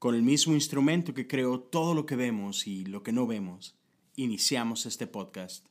con 0.00 0.14
el 0.14 0.22
mismo 0.22 0.54
instrumento 0.54 1.12
que 1.12 1.26
creó 1.26 1.60
todo 1.60 1.92
lo 1.92 2.06
que 2.06 2.16
vemos 2.16 2.66
y 2.66 2.86
lo 2.86 3.02
que 3.02 3.12
no 3.12 3.26
vemos, 3.26 3.76
iniciamos 4.16 4.86
este 4.86 5.06
podcast. 5.06 5.66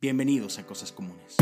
Bienvenidos 0.00 0.60
a 0.60 0.66
Cosas 0.66 0.92
Comunes. 0.92 1.34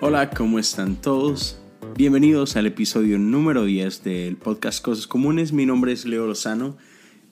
Hola, 0.00 0.30
¿cómo 0.30 0.58
están 0.58 0.96
todos? 0.96 1.60
Bienvenidos 1.96 2.56
al 2.56 2.64
episodio 2.64 3.18
número 3.18 3.66
10 3.66 4.04
del 4.04 4.38
podcast 4.38 4.82
Cosas 4.82 5.06
Comunes. 5.06 5.52
Mi 5.52 5.66
nombre 5.66 5.92
es 5.92 6.06
Leo 6.06 6.26
Lozano. 6.26 6.78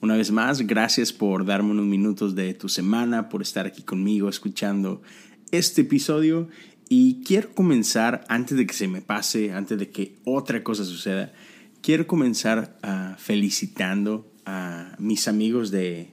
Una 0.05 0.17
vez 0.17 0.29
más, 0.29 0.61
gracias 0.61 1.11
por 1.11 1.47
darme 1.47 1.71
unos 1.71 1.87
minutos 1.87 2.35
de 2.35 2.53
tu 2.53 2.69
semana, 2.69 3.27
por 3.27 3.41
estar 3.41 3.65
aquí 3.65 3.81
conmigo 3.81 4.29
escuchando 4.29 5.01
este 5.49 5.81
episodio. 5.81 6.47
Y 6.89 7.23
quiero 7.23 7.55
comenzar, 7.55 8.23
antes 8.29 8.55
de 8.55 8.67
que 8.67 8.75
se 8.75 8.87
me 8.87 9.01
pase, 9.01 9.51
antes 9.51 9.79
de 9.79 9.89
que 9.89 10.17
otra 10.23 10.63
cosa 10.63 10.85
suceda, 10.85 11.33
quiero 11.81 12.05
comenzar 12.05 12.77
uh, 12.83 13.17
felicitando 13.17 14.31
a 14.45 14.95
mis 14.99 15.27
amigos 15.27 15.71
de, 15.71 16.11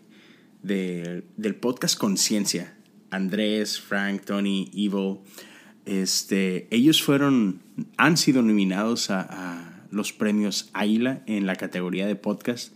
de, 0.62 1.24
del 1.36 1.54
podcast 1.56 1.98
Conciencia, 1.98 2.74
Andrés, 3.10 3.78
Frank, 3.78 4.22
Tony, 4.24 4.70
Evil. 4.72 5.18
Este, 5.84 6.66
ellos 6.74 7.02
fueron, 7.02 7.60
han 7.98 8.16
sido 8.16 8.40
nominados 8.40 9.10
a, 9.10 9.20
a 9.20 9.86
los 9.90 10.14
premios 10.14 10.70
Águila 10.72 11.22
en 11.26 11.44
la 11.44 11.56
categoría 11.56 12.06
de 12.06 12.16
podcast. 12.16 12.72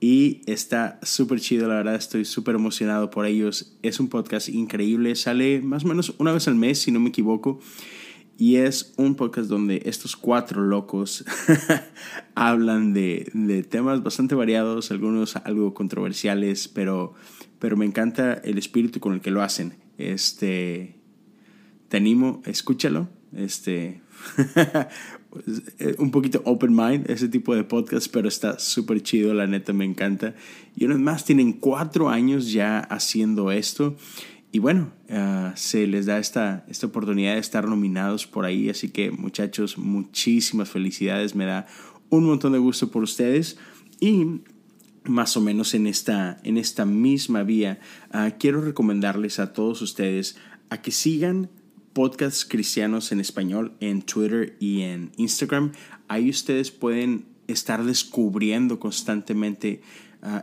Y 0.00 0.42
está 0.46 0.98
súper 1.02 1.40
chido, 1.40 1.68
la 1.68 1.76
verdad, 1.76 1.94
estoy 1.94 2.24
súper 2.24 2.54
emocionado 2.54 3.10
por 3.10 3.26
ellos. 3.26 3.76
Es 3.82 3.98
un 3.98 4.08
podcast 4.08 4.48
increíble, 4.48 5.14
sale 5.14 5.62
más 5.62 5.84
o 5.84 5.88
menos 5.88 6.14
una 6.18 6.32
vez 6.32 6.48
al 6.48 6.54
mes, 6.54 6.78
si 6.78 6.92
no 6.92 7.00
me 7.00 7.08
equivoco. 7.08 7.60
Y 8.38 8.56
es 8.56 8.92
un 8.98 9.14
podcast 9.14 9.48
donde 9.48 9.82
estos 9.86 10.14
cuatro 10.14 10.62
locos 10.62 11.24
hablan 12.34 12.92
de, 12.92 13.30
de, 13.32 13.62
temas 13.62 14.02
bastante 14.02 14.34
variados, 14.34 14.90
algunos 14.90 15.36
algo 15.36 15.72
controversiales, 15.72 16.68
pero, 16.68 17.14
pero 17.58 17.78
me 17.78 17.86
encanta 17.86 18.34
el 18.34 18.58
espíritu 18.58 19.00
con 19.00 19.14
el 19.14 19.22
que 19.22 19.30
lo 19.30 19.40
hacen. 19.40 19.78
Este, 19.96 20.96
te 21.88 21.96
animo, 21.96 22.42
escúchalo. 22.44 23.08
Este, 23.32 24.02
un 25.98 26.10
poquito 26.10 26.42
open 26.44 26.74
mind, 26.74 27.10
ese 27.10 27.28
tipo 27.28 27.54
de 27.54 27.64
podcast, 27.64 28.08
pero 28.12 28.28
está 28.28 28.58
súper 28.58 29.02
chido, 29.02 29.34
la 29.34 29.46
neta 29.46 29.72
me 29.72 29.84
encanta. 29.84 30.34
Y 30.76 30.84
una 30.84 30.96
más, 30.96 31.24
tienen 31.24 31.52
cuatro 31.52 32.08
años 32.08 32.52
ya 32.52 32.80
haciendo 32.80 33.50
esto. 33.50 33.96
Y 34.52 34.58
bueno, 34.58 34.92
uh, 35.10 35.50
se 35.54 35.86
les 35.86 36.06
da 36.06 36.18
esta, 36.18 36.64
esta 36.68 36.86
oportunidad 36.86 37.34
de 37.34 37.40
estar 37.40 37.68
nominados 37.68 38.26
por 38.26 38.44
ahí. 38.44 38.70
Así 38.70 38.88
que 38.88 39.10
muchachos, 39.10 39.76
muchísimas 39.76 40.70
felicidades. 40.70 41.34
Me 41.34 41.44
da 41.44 41.66
un 42.08 42.24
montón 42.24 42.52
de 42.52 42.58
gusto 42.58 42.90
por 42.90 43.02
ustedes. 43.02 43.58
Y 44.00 44.40
más 45.04 45.36
o 45.36 45.40
menos 45.40 45.74
en 45.74 45.86
esta, 45.86 46.38
en 46.42 46.56
esta 46.58 46.86
misma 46.86 47.42
vía, 47.42 47.80
uh, 48.14 48.30
quiero 48.38 48.60
recomendarles 48.60 49.38
a 49.40 49.52
todos 49.52 49.82
ustedes 49.82 50.36
a 50.70 50.80
que 50.80 50.90
sigan 50.90 51.50
podcasts 51.96 52.44
cristianos 52.44 53.10
en 53.10 53.20
español 53.20 53.72
en 53.80 54.02
Twitter 54.02 54.54
y 54.60 54.82
en 54.82 55.12
Instagram. 55.16 55.72
Ahí 56.08 56.28
ustedes 56.28 56.70
pueden 56.70 57.24
estar 57.46 57.82
descubriendo 57.84 58.78
constantemente 58.78 59.80
uh, 60.22 60.40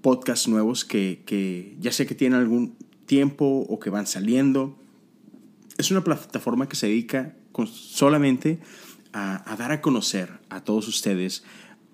podcasts 0.00 0.48
nuevos 0.48 0.86
que, 0.86 1.22
que, 1.26 1.76
ya 1.78 1.92
sea 1.92 2.06
que 2.06 2.14
tienen 2.14 2.40
algún 2.40 2.78
tiempo 3.04 3.66
o 3.68 3.78
que 3.78 3.90
van 3.90 4.06
saliendo. 4.06 4.78
Es 5.76 5.90
una 5.90 6.02
plataforma 6.02 6.70
que 6.70 6.76
se 6.76 6.86
dedica 6.86 7.36
solamente 7.66 8.60
a, 9.12 9.56
dar 9.58 9.72
a 9.72 9.82
conocer 9.82 10.30
a 10.48 10.64
todos 10.64 10.88
ustedes 10.88 11.44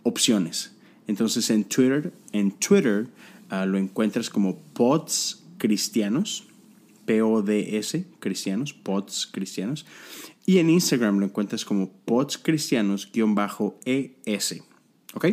opciones. 0.04 0.76
Entonces 1.08 1.50
en 1.50 1.64
Twitter, 1.64 2.12
en 2.30 2.52
Twitter 2.52 3.08
uh, 3.50 3.66
lo 3.66 3.76
encuentras 3.76 4.30
como 4.30 4.56
Pods 4.72 5.42
Cristianos 5.58 6.44
P-O-D-S, 7.10 8.06
cristianos, 8.20 8.72
pods 8.72 9.28
cristianos. 9.32 9.84
Y 10.46 10.58
en 10.58 10.70
Instagram 10.70 11.18
lo 11.18 11.26
encuentras 11.26 11.64
como 11.64 11.90
pods 11.90 12.38
cristianos-es. 12.38 14.62
¿Ok? 15.14 15.24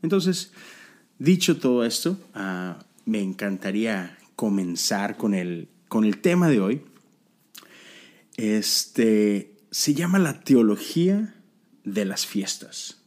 Entonces, 0.00 0.52
dicho 1.18 1.58
todo 1.58 1.84
esto, 1.84 2.18
uh, 2.34 2.82
me 3.04 3.20
encantaría 3.20 4.16
comenzar 4.34 5.18
con 5.18 5.34
el, 5.34 5.68
con 5.88 6.06
el 6.06 6.22
tema 6.22 6.48
de 6.48 6.60
hoy. 6.60 6.80
Este 8.38 9.52
se 9.70 9.92
llama 9.92 10.18
la 10.18 10.40
teología 10.40 11.34
de 11.84 12.06
las 12.06 12.24
fiestas. 12.24 13.02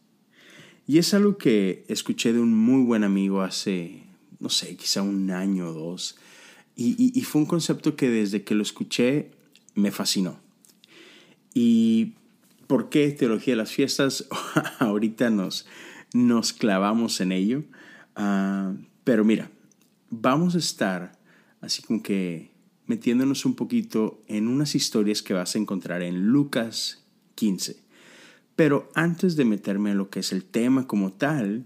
Y 0.86 1.00
es 1.00 1.16
algo 1.16 1.40
que 1.40 1.84
escuché 1.88 2.32
de 2.32 2.40
un 2.40 2.56
muy 2.56 2.84
buen 2.84 3.04
amigo 3.04 3.42
hace, 3.42 4.04
no 4.40 4.50
sé, 4.50 4.76
quizá 4.76 5.02
un 5.02 5.32
año 5.32 5.70
o 5.70 5.74
dos 5.74 6.20
y, 6.82 7.22
fue 7.22 7.42
un 7.42 7.48
concepto 7.48 7.98
que 7.98 8.10
desde 8.10 8.44
que 8.44 8.56
lo 8.56 8.64
escuché 8.64 9.32
me 9.76 9.92
fascinó. 9.92 10.40
¿Y 11.54 12.14
por 12.68 12.90
qué 12.90 13.12
teología 13.12 13.54
de 13.54 13.58
las 13.58 13.72
fiestas? 13.72 14.28
Ahorita 14.80 15.30
nos, 15.30 15.68
nos 16.14 16.54
clavamos 16.54 17.20
en 17.20 17.34
ello. 17.34 17.64
Uh, 18.18 18.78
pero 19.04 19.26
mira, 19.26 19.52
vamos 20.10 20.56
a 20.56 20.60
estar 20.60 21.20
así 21.60 21.82
como 21.82 22.02
que 22.02 22.52
metiéndonos 22.86 23.46
un 23.46 23.56
poquito 23.56 24.22
en 24.28 24.48
unas 24.48 24.74
historias 24.74 25.22
que 25.22 25.34
vas 25.34 25.56
a 25.56 25.60
encontrar 25.60 26.02
en 26.02 26.28
Lucas 26.28 27.04
15. 27.36 27.78
Pero 28.56 28.90
antes 28.96 29.36
de 29.36 29.44
meterme 29.44 29.92
en 29.92 29.98
lo 29.98 30.10
que 30.10 30.22
es 30.22 30.32
el 30.32 30.46
tema 30.46 30.88
como 30.88 31.12
tal, 31.12 31.66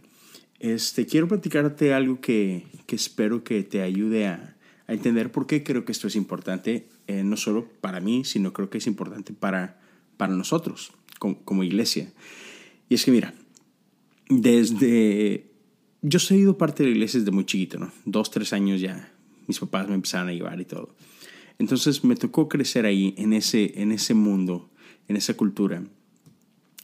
este, 0.59 1.05
quiero 1.05 1.27
platicarte 1.27 1.93
algo 1.93 2.19
que, 2.19 2.65
que 2.87 2.95
espero 2.95 3.43
que 3.43 3.63
te 3.63 3.81
ayude 3.81 4.27
a, 4.27 4.53
a 4.87 4.93
entender 4.93 5.31
por 5.31 5.47
qué 5.47 5.63
creo 5.63 5.85
que 5.85 5.91
esto 5.91 6.07
es 6.07 6.15
importante, 6.15 6.87
eh, 7.07 7.23
no 7.23 7.37
solo 7.37 7.67
para 7.81 7.99
mí, 7.99 8.23
sino 8.25 8.53
creo 8.53 8.69
que 8.69 8.79
es 8.79 8.87
importante 8.87 9.33
para, 9.33 9.79
para 10.17 10.33
nosotros 10.33 10.91
como, 11.19 11.39
como 11.43 11.63
iglesia. 11.63 12.11
Y 12.89 12.95
es 12.95 13.05
que 13.05 13.11
mira, 13.11 13.33
desde... 14.29 15.49
Yo 16.01 16.19
he 16.29 16.37
ido 16.37 16.57
parte 16.57 16.83
de 16.83 16.89
la 16.89 16.95
iglesia 16.95 17.21
desde 17.21 17.31
muy 17.31 17.45
chiquito, 17.45 17.79
¿no? 17.79 17.91
Dos, 18.03 18.29
tres 18.29 18.51
años 18.51 18.81
ya. 18.81 19.13
Mis 19.47 19.59
papás 19.59 19.87
me 19.87 19.95
empezaron 19.95 20.27
a 20.27 20.33
llevar 20.33 20.59
y 20.59 20.65
todo. 20.65 20.93
Entonces 21.59 22.03
me 22.03 22.17
tocó 22.17 22.49
crecer 22.49 22.85
ahí, 22.85 23.15
en 23.17 23.31
ese, 23.31 23.81
en 23.81 23.93
ese 23.93 24.13
mundo, 24.13 24.69
en 25.07 25.15
esa 25.15 25.35
cultura. 25.35 25.81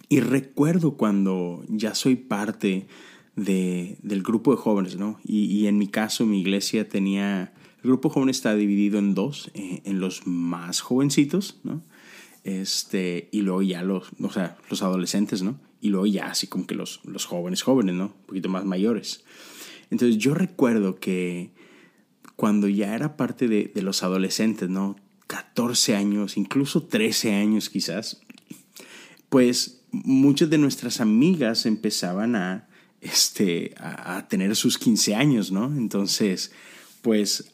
Y 0.08 0.22
recuerdo 0.22 0.94
cuando 0.94 1.66
ya 1.68 1.96
soy 1.96 2.16
parte 2.16 2.88
de, 3.36 3.98
del 4.02 4.24
grupo 4.24 4.52
de 4.52 4.58
jóvenes, 4.58 4.98
¿no? 4.98 5.20
Y, 5.24 5.46
y, 5.46 5.68
en 5.68 5.78
mi 5.78 5.88
caso, 5.88 6.26
mi 6.26 6.40
iglesia 6.40 6.88
tenía 6.88 7.54
el 7.82 7.90
grupo 7.90 8.10
joven 8.10 8.30
está 8.30 8.56
dividido 8.56 9.00
en 9.00 9.16
dos, 9.16 9.52
eh, 9.54 9.82
en 9.86 10.00
los 10.00 10.28
más 10.28 10.82
jovencitos, 10.82 11.60
¿no? 11.64 11.82
Este, 12.44 13.30
y 13.32 13.42
luego 13.42 13.62
ya 13.62 13.84
los, 13.84 14.10
o 14.22 14.32
sea, 14.32 14.58
los 14.70 14.82
adolescentes, 14.82 15.44
¿no? 15.44 15.60
Y 15.82 15.90
luego 15.90 16.06
ya 16.06 16.28
así 16.28 16.48
como 16.48 16.68
que 16.68 16.76
los, 16.76 17.00
los 17.06 17.26
jóvenes 17.26 17.62
jóvenes, 17.62 17.96
¿no? 17.96 18.06
Un 18.06 18.26
poquito 18.28 18.50
más 18.50 18.66
mayores. 18.66 19.24
Entonces 19.92 20.18
yo 20.18 20.34
recuerdo 20.34 21.00
que 21.00 21.52
cuando 22.36 22.68
ya 22.68 22.96
era 22.96 23.16
parte 23.16 23.48
de, 23.48 23.72
de 23.74 23.82
los 23.82 24.04
adolescentes, 24.04 24.70
¿no? 24.70 24.98
14 25.28 25.96
años, 25.96 26.38
incluso 26.38 26.84
13 26.84 27.36
años 27.36 27.70
quizás, 27.70 28.22
pues 29.30 29.82
muchas 29.92 30.50
de 30.50 30.58
nuestras 30.58 31.00
amigas 31.00 31.66
empezaban 31.66 32.36
a, 32.36 32.68
este, 33.00 33.74
a, 33.78 34.18
a 34.18 34.28
tener 34.28 34.56
sus 34.56 34.78
15 34.78 35.16
años, 35.16 35.52
¿no? 35.52 35.66
Entonces, 35.66 36.52
pues 37.02 37.52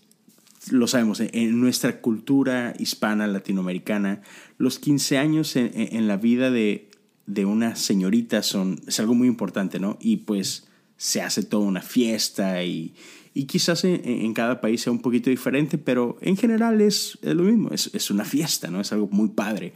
lo 0.72 0.88
sabemos, 0.88 1.20
en 1.20 1.60
nuestra 1.60 2.02
cultura 2.02 2.74
hispana, 2.80 3.28
latinoamericana, 3.28 4.22
los 4.58 4.80
15 4.80 5.18
años 5.18 5.56
en, 5.56 5.72
en 5.76 6.08
la 6.08 6.18
vida 6.18 6.52
de, 6.52 6.90
de, 7.26 7.46
una 7.46 7.76
señorita 7.76 8.44
son, 8.44 8.82
es 8.88 9.00
algo 9.00 9.14
muy 9.14 9.28
importante, 9.28 9.80
¿no? 9.80 9.98
Y 10.00 10.18
pues 10.18 10.68
se 10.98 11.22
hace 11.22 11.44
toda 11.44 11.66
una 11.66 11.82
fiesta 11.82 12.64
y, 12.64 12.94
Y 13.34 13.46
quizás 13.46 13.84
en, 13.84 14.34
cada 14.34 14.62
país 14.62 14.82
sea 14.82 14.94
un 14.94 15.02
poquito 15.02 15.30
diferente, 15.30 15.78
pero 15.78 16.18
en 16.22 16.38
general 16.38 16.80
es, 16.80 17.18
lo 17.22 17.44
mismo, 17.44 17.70
es, 17.72 17.92
es, 17.94 18.10
una 18.10 18.24
fiesta, 18.24 18.70
¿no? 18.70 18.80
Es 18.80 18.94
algo 18.94 19.10
muy 19.12 19.28
padre. 19.30 19.74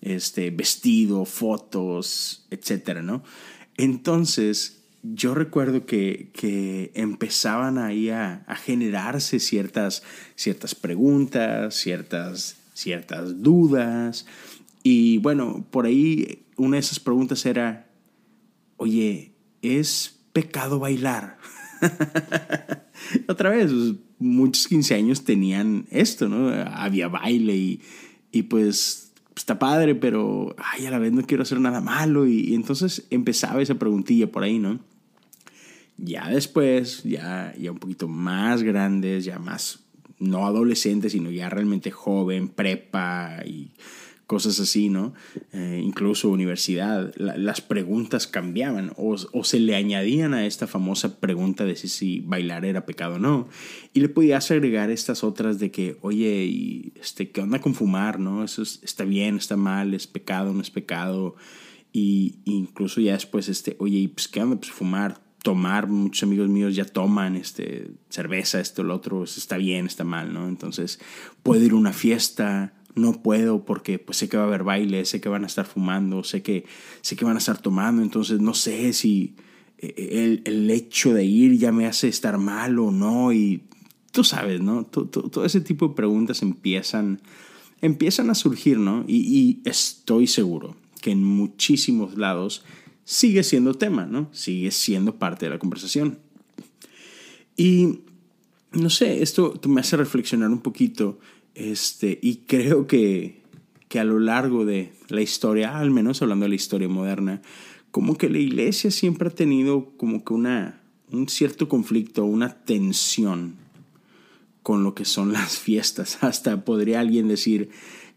Este, 0.00 0.50
vestido, 0.50 1.26
fotos, 1.26 2.46
etcétera, 2.50 3.02
¿no? 3.02 3.22
Entonces, 3.76 4.81
yo 5.02 5.34
recuerdo 5.34 5.84
que, 5.84 6.30
que 6.32 6.92
empezaban 6.94 7.78
ahí 7.78 8.10
a, 8.10 8.44
a, 8.46 8.56
generarse 8.56 9.40
ciertas, 9.40 10.02
ciertas 10.36 10.74
preguntas, 10.74 11.74
ciertas, 11.74 12.56
ciertas 12.72 13.42
dudas. 13.42 14.26
Y 14.82 15.18
bueno, 15.18 15.66
por 15.70 15.86
ahí 15.86 16.44
una 16.56 16.76
de 16.76 16.80
esas 16.80 17.00
preguntas 17.00 17.44
era, 17.46 17.88
oye, 18.76 19.32
¿es 19.60 20.20
pecado 20.32 20.78
bailar? 20.78 21.38
Otra 23.28 23.50
vez, 23.50 23.72
pues, 23.72 23.94
muchos 24.18 24.68
15 24.68 24.94
años 24.94 25.24
tenían 25.24 25.86
esto, 25.90 26.28
¿no? 26.28 26.48
Había 26.48 27.08
baile 27.08 27.56
y, 27.56 27.80
y 28.30 28.42
pues 28.44 29.12
está 29.36 29.58
padre, 29.58 29.94
pero 29.94 30.54
ay, 30.58 30.86
a 30.86 30.90
la 30.90 30.98
vez 30.98 31.12
no 31.12 31.22
quiero 31.22 31.42
hacer 31.42 31.60
nada 31.60 31.80
malo. 31.80 32.26
Y, 32.26 32.54
entonces 32.54 33.06
empezaba 33.10 33.62
esa 33.62 33.74
preguntilla 33.76 34.30
por 34.30 34.42
ahí, 34.42 34.58
¿no? 34.58 34.80
Ya 36.04 36.28
después, 36.28 37.04
ya, 37.04 37.54
ya 37.56 37.70
un 37.70 37.78
poquito 37.78 38.08
más 38.08 38.64
grandes, 38.64 39.24
ya 39.24 39.38
más, 39.38 39.84
no 40.18 40.46
adolescentes, 40.46 41.12
sino 41.12 41.30
ya 41.30 41.48
realmente 41.48 41.92
joven, 41.92 42.48
prepa 42.48 43.42
y 43.46 43.70
cosas 44.26 44.58
así, 44.58 44.88
¿no? 44.88 45.12
Eh, 45.52 45.80
incluso 45.84 46.28
universidad, 46.28 47.14
las 47.16 47.60
preguntas 47.60 48.26
cambiaban 48.26 48.92
o, 48.96 49.16
se 49.44 49.60
le 49.60 49.76
añadían 49.76 50.34
a 50.34 50.44
esta 50.44 50.66
famosa 50.66 51.20
pregunta 51.20 51.64
de 51.64 51.76
si, 51.76 52.20
bailar 52.20 52.64
era 52.64 52.84
pecado 52.84 53.16
o 53.16 53.18
no. 53.18 53.48
Y 53.92 54.00
le 54.00 54.08
podías 54.08 54.50
agregar 54.50 54.90
estas 54.90 55.22
otras 55.22 55.60
de 55.60 55.70
que, 55.70 55.98
oye, 56.00 56.46
y 56.46 56.94
este, 57.00 57.30
¿qué 57.30 57.42
onda 57.42 57.60
con 57.60 57.74
fumar, 57.74 58.18
no? 58.18 58.42
Eso 58.42 58.62
está 58.62 59.04
bien, 59.04 59.36
está 59.36 59.56
mal, 59.56 59.94
es 59.94 60.08
pecado, 60.08 60.52
no 60.52 60.62
es 60.62 60.70
pecado. 60.70 61.36
Y 61.92 62.36
incluso 62.44 63.00
ya 63.00 63.12
después, 63.12 63.48
este, 63.48 63.76
oye, 63.78 64.10
pues 64.12 64.26
qué 64.28 64.40
onda, 64.40 64.56
pues 64.56 64.72
fumar, 64.72 65.20
tomar, 65.42 65.88
muchos 65.88 66.22
amigos 66.22 66.48
míos 66.48 66.74
ya 66.74 66.84
toman 66.84 67.36
este, 67.36 67.90
cerveza, 68.08 68.60
esto, 68.60 68.82
lo 68.82 68.94
otro, 68.94 69.24
está 69.24 69.56
bien, 69.56 69.86
está 69.86 70.04
mal, 70.04 70.32
¿no? 70.32 70.48
Entonces, 70.48 71.00
puedo 71.42 71.62
ir 71.64 71.72
a 71.72 71.76
una 71.76 71.92
fiesta, 71.92 72.74
no 72.94 73.22
puedo 73.22 73.64
porque 73.64 73.98
pues 73.98 74.18
sé 74.18 74.28
que 74.28 74.36
va 74.36 74.44
a 74.44 74.46
haber 74.46 74.62
baile, 74.62 75.04
sé 75.04 75.20
que 75.20 75.28
van 75.28 75.44
a 75.44 75.46
estar 75.46 75.66
fumando, 75.66 76.22
sé 76.24 76.42
que, 76.42 76.64
sé 77.00 77.16
que 77.16 77.24
van 77.24 77.36
a 77.36 77.38
estar 77.38 77.58
tomando, 77.58 78.02
entonces 78.02 78.40
no 78.40 78.54
sé 78.54 78.92
si 78.92 79.34
eh, 79.78 79.94
el, 80.24 80.42
el 80.44 80.70
hecho 80.70 81.12
de 81.12 81.24
ir 81.24 81.58
ya 81.58 81.72
me 81.72 81.86
hace 81.86 82.08
estar 82.08 82.38
mal 82.38 82.78
o 82.78 82.90
no 82.90 83.32
y 83.32 83.64
tú 84.12 84.24
sabes, 84.24 84.60
¿no? 84.60 84.84
Todo, 84.84 85.44
ese 85.44 85.60
tipo 85.60 85.88
de 85.88 85.94
preguntas 85.94 86.42
empiezan, 86.42 87.20
empiezan 87.80 88.30
a 88.30 88.34
surgir, 88.34 88.78
¿no? 88.78 89.04
Y 89.08 89.60
estoy 89.64 90.26
seguro 90.26 90.76
que 91.00 91.10
en 91.10 91.24
muchísimos 91.24 92.16
lados 92.16 92.64
sigue 93.04 93.42
siendo 93.42 93.74
tema, 93.74 94.06
¿no? 94.06 94.28
Sigue 94.32 94.70
siendo 94.70 95.16
parte 95.16 95.46
de 95.46 95.50
la 95.50 95.58
conversación. 95.58 96.18
Y 97.56 98.00
no 98.72 98.90
sé, 98.90 99.22
esto 99.22 99.60
me 99.66 99.80
hace 99.80 99.96
reflexionar 99.96 100.50
un 100.50 100.60
poquito 100.60 101.18
este, 101.54 102.18
y 102.22 102.36
creo 102.46 102.86
que, 102.86 103.42
que 103.88 104.00
a 104.00 104.04
lo 104.04 104.18
largo 104.18 104.64
de 104.64 104.92
la 105.08 105.20
historia, 105.20 105.78
al 105.78 105.90
menos 105.90 106.22
hablando 106.22 106.44
de 106.44 106.50
la 106.50 106.54
historia 106.54 106.88
moderna, 106.88 107.42
como 107.90 108.16
que 108.16 108.30
la 108.30 108.38
iglesia 108.38 108.90
siempre 108.90 109.28
ha 109.28 109.34
tenido 109.34 109.92
como 109.96 110.24
que 110.24 110.32
una, 110.32 110.80
un 111.10 111.28
cierto 111.28 111.68
conflicto, 111.68 112.24
una 112.24 112.64
tensión 112.64 113.56
con 114.62 114.82
lo 114.82 114.94
que 114.94 115.04
son 115.04 115.32
las 115.32 115.58
fiestas. 115.58 116.18
Hasta 116.22 116.64
podría 116.64 117.00
alguien 117.00 117.28
decir 117.28 117.70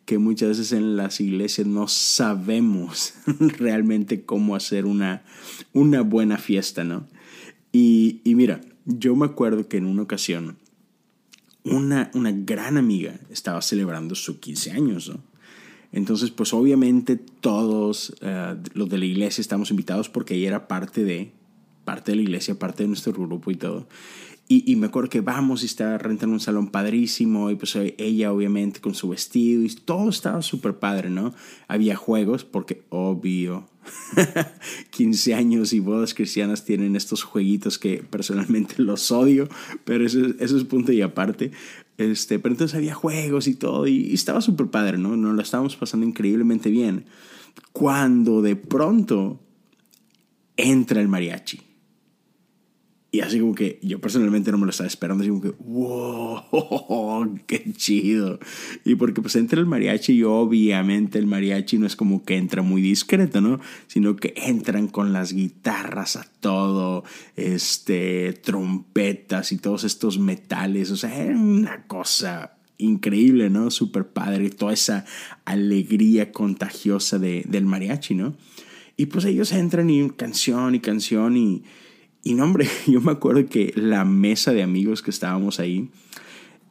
que 0.06 0.18
muchas 0.19 0.50
veces 0.50 0.72
en 0.72 0.98
las 0.98 1.19
iglesias 1.19 1.68
no 1.68 1.88
sabemos 1.88 3.16
realmente 3.57 4.24
cómo 4.24 4.56
hacer 4.56 4.86
una, 4.86 5.24
una 5.74 6.02
buena 6.02 6.38
fiesta, 6.38 6.84
¿no? 6.84 7.07
Y, 7.72 8.22
y 8.24 8.36
mira, 8.36 8.62
yo 8.86 9.16
me 9.16 9.25
acuerdo 9.25 9.68
que 9.68 9.78
en 9.78 9.86
una 9.86 10.04
ocasión 10.04 10.57
una, 11.66 12.12
una 12.13 12.31
gran 12.31 12.78
amiga 12.78 13.19
estaba 13.30 13.62
celebrando 13.62 14.16
su 14.16 14.40
15 14.40 14.72
años, 14.72 15.10
¿no? 15.10 15.19
Entonces, 15.92 16.30
pues 16.30 16.54
obviamente 16.54 17.16
todos 17.16 18.10
uh, 18.22 18.57
los 18.74 18.90
de 18.90 18.98
la 18.98 19.06
iglesia 19.06 19.42
estamos 19.42 19.72
invitados 19.72 20.10
porque 20.10 20.36
ella 20.36 20.48
era 20.50 20.68
parte 20.68 21.04
de, 21.06 21.31
parte 21.86 22.12
de 22.12 22.18
la 22.18 22.22
iglesia, 22.24 22.60
parte 22.60 22.84
de 22.84 22.90
nuestro 22.90 23.13
grupo 23.13 23.50
y 23.50 23.56
todo. 23.56 23.88
Y, 24.47 24.71
y, 24.71 24.75
me 24.75 24.88
acuerdo 24.88 25.09
que 25.09 25.21
vamos 25.21 25.63
y 25.63 25.65
está 25.65 25.97
rentando 25.97 26.36
un 26.36 26.39
salón 26.39 26.68
padrísimo 26.68 27.50
y 27.50 27.56
pues 27.56 27.75
ella 27.75 28.31
obviamente 28.31 28.80
con 28.80 28.94
su 28.94 29.09
vestido 29.09 29.63
y 29.63 29.69
todo 29.69 30.07
estaba 30.09 30.44
súper 30.44 30.75
padre, 30.75 31.09
¿no? 31.09 31.33
Había 31.68 31.95
juegos 31.95 32.45
porque 32.45 32.83
obvio, 32.89 33.68
15 34.92 35.33
años 35.33 35.74
y 35.74 35.80
bodas 35.80 36.13
cristianas 36.13 36.63
tienen 36.63 36.95
estos 36.95 37.24
jueguitos 37.24 37.80
que 37.80 38.03
personalmente 38.07 38.75
los 38.83 39.12
odio, 39.12 39.50
pero 39.83 40.06
eso, 40.06 40.19
eso 40.39 40.57
es 40.57 40.63
punto 40.63 40.92
y 40.92 41.01
aparte. 41.01 41.51
Este, 41.97 42.38
pero 42.38 42.53
entonces 42.53 42.75
había 42.75 42.94
juegos 42.94 43.47
y 43.47 43.56
todo 43.56 43.88
y, 43.88 43.95
y 43.95 44.13
estaba 44.13 44.42
súper 44.42 44.68
padre, 44.68 45.00
¿no? 45.00 45.18
Nos 45.18 45.33
lo 45.33 45.42
estábamos 45.42 45.75
pasando 45.75 46.06
increíblemente 46.06 46.69
bien. 46.69 47.06
Cuando 47.71 48.44
de 48.44 48.56
pronto 48.56 49.39
entra 50.56 51.01
el 51.01 51.07
mariachi 51.07 51.62
y 53.16 53.22
así 53.22 53.40
como 53.40 53.56
que 53.56 53.80
yo 53.82 54.02
personalmente 54.02 54.52
no 54.52 54.58
me 54.58 54.66
lo 54.66 54.72
estaba 54.72 54.88
esperando, 54.88 55.24
así 55.24 55.30
como 55.30 55.42
que, 55.42 55.54
wow, 55.60 57.40
qué 57.48 57.64
chido. 57.72 58.40
Y 58.84 58.96
porque 58.96 59.22
pues 59.22 59.38
entra 59.38 59.58
el 59.62 59.66
mariachi 59.66 60.16
y 60.16 60.24
obviamente 60.24 61.18
el 61.18 61.26
mariachi 61.26 61.78
no 61.78 61.88
es 61.88 61.96
como 61.96 62.26
que 62.26 62.36
entra 62.36 62.62
muy 62.62 62.82
discreto, 62.82 63.40
¿no? 63.40 63.62
Sino 63.88 64.18
que 64.18 64.34
entran 64.36 64.90
con 64.90 65.14
las 65.14 65.32
guitarras 65.32 66.18
a 66.18 66.28
todo, 66.42 67.06
este, 67.38 68.34
trompetas 68.34 69.54
y 69.54 69.60
todos 69.60 69.86
estos 69.86 70.20
metales, 70.20 70.92
o 70.92 70.98
sea, 70.98 71.16
era 71.16 71.38
una 71.38 71.86
cosa 71.88 72.58
increíble, 72.78 73.50
¿no? 73.50 73.72
Súper 73.72 74.10
padre, 74.10 74.50
toda 74.50 74.74
esa 74.74 75.06
alegría 75.46 76.34
contagiosa 76.34 77.18
de, 77.18 77.46
del 77.48 77.64
mariachi, 77.64 78.14
¿no? 78.14 78.36
Y 78.98 79.06
pues 79.06 79.24
ellos 79.24 79.54
entran 79.54 79.90
y 79.90 80.10
canción 80.10 80.76
y 80.76 80.82
canción 80.82 81.38
y 81.38 81.64
y 82.25 82.33
no, 82.33 82.44
hombre, 82.44 82.68
yo 82.88 83.00
me 83.00 83.12
acuerdo 83.12 83.48
que 83.48 83.72
la 83.77 84.04
mesa 84.04 84.51
de 84.51 84.63
amigos 84.63 85.01
que 85.01 85.12
estábamos 85.12 85.62
ahí, 85.62 85.89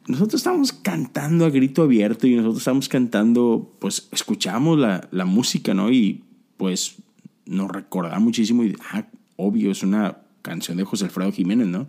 nosotros 0.05 0.41
estábamos 0.41 0.73
cantando 0.73 1.45
a 1.45 1.49
grito 1.49 1.81
abierto 1.81 2.27
y 2.27 2.35
nosotros 2.35 2.59
estábamos 2.59 2.89
cantando, 2.89 3.73
pues 3.79 4.07
escuchamos 4.11 4.77
la, 4.77 5.07
la 5.11 5.25
música, 5.25 5.73
¿no? 5.73 5.91
Y 5.91 6.23
pues 6.57 6.97
nos 7.45 7.71
recordaba 7.71 8.19
muchísimo 8.19 8.63
y, 8.63 8.75
ah, 8.91 9.07
obvio, 9.37 9.71
es 9.71 9.81
una 9.81 10.19
canción 10.41 10.77
de 10.77 10.83
José 10.83 11.05
Alfredo 11.05 11.31
Jiménez, 11.31 11.67
¿no? 11.67 11.87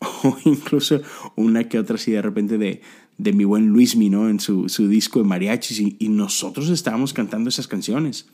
O 0.22 0.38
incluso 0.44 1.02
una 1.34 1.64
que 1.64 1.78
otra 1.78 1.96
así 1.96 2.12
de 2.12 2.22
repente 2.22 2.56
de, 2.56 2.82
de 3.18 3.32
mi 3.32 3.42
buen 3.44 3.66
Luismi, 3.66 4.10
¿no? 4.10 4.28
En 4.30 4.38
su, 4.38 4.68
su 4.68 4.88
disco 4.88 5.18
de 5.18 5.24
mariachis 5.24 5.80
y, 5.80 5.96
y 5.98 6.08
nosotros 6.08 6.68
estábamos 6.70 7.12
cantando 7.12 7.48
esas 7.48 7.66
canciones. 7.66 8.28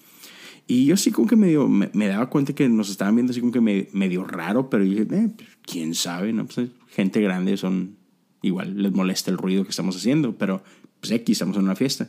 Y 0.66 0.86
yo 0.86 0.96
sí 0.96 1.10
como 1.10 1.28
que 1.28 1.36
medio, 1.36 1.68
me, 1.68 1.90
me, 1.92 2.08
daba 2.08 2.30
cuenta 2.30 2.54
que 2.54 2.68
nos 2.68 2.88
estaban 2.88 3.14
viendo 3.14 3.32
así 3.32 3.40
como 3.40 3.52
que 3.52 3.60
me, 3.60 3.88
medio 3.92 4.24
raro, 4.24 4.70
pero 4.70 4.84
dije, 4.84 5.02
eh, 5.02 5.30
pues, 5.36 5.48
quién 5.62 5.94
sabe, 5.94 6.32
¿no? 6.32 6.46
Pues 6.46 6.70
gente 6.88 7.20
grande 7.20 7.56
son, 7.56 7.96
igual 8.40 8.82
les 8.82 8.92
molesta 8.92 9.30
el 9.30 9.38
ruido 9.38 9.64
que 9.64 9.70
estamos 9.70 9.96
haciendo, 9.96 10.36
pero 10.38 10.62
pues 11.00 11.12
aquí 11.12 11.32
estamos 11.32 11.56
en 11.56 11.64
una 11.64 11.76
fiesta. 11.76 12.08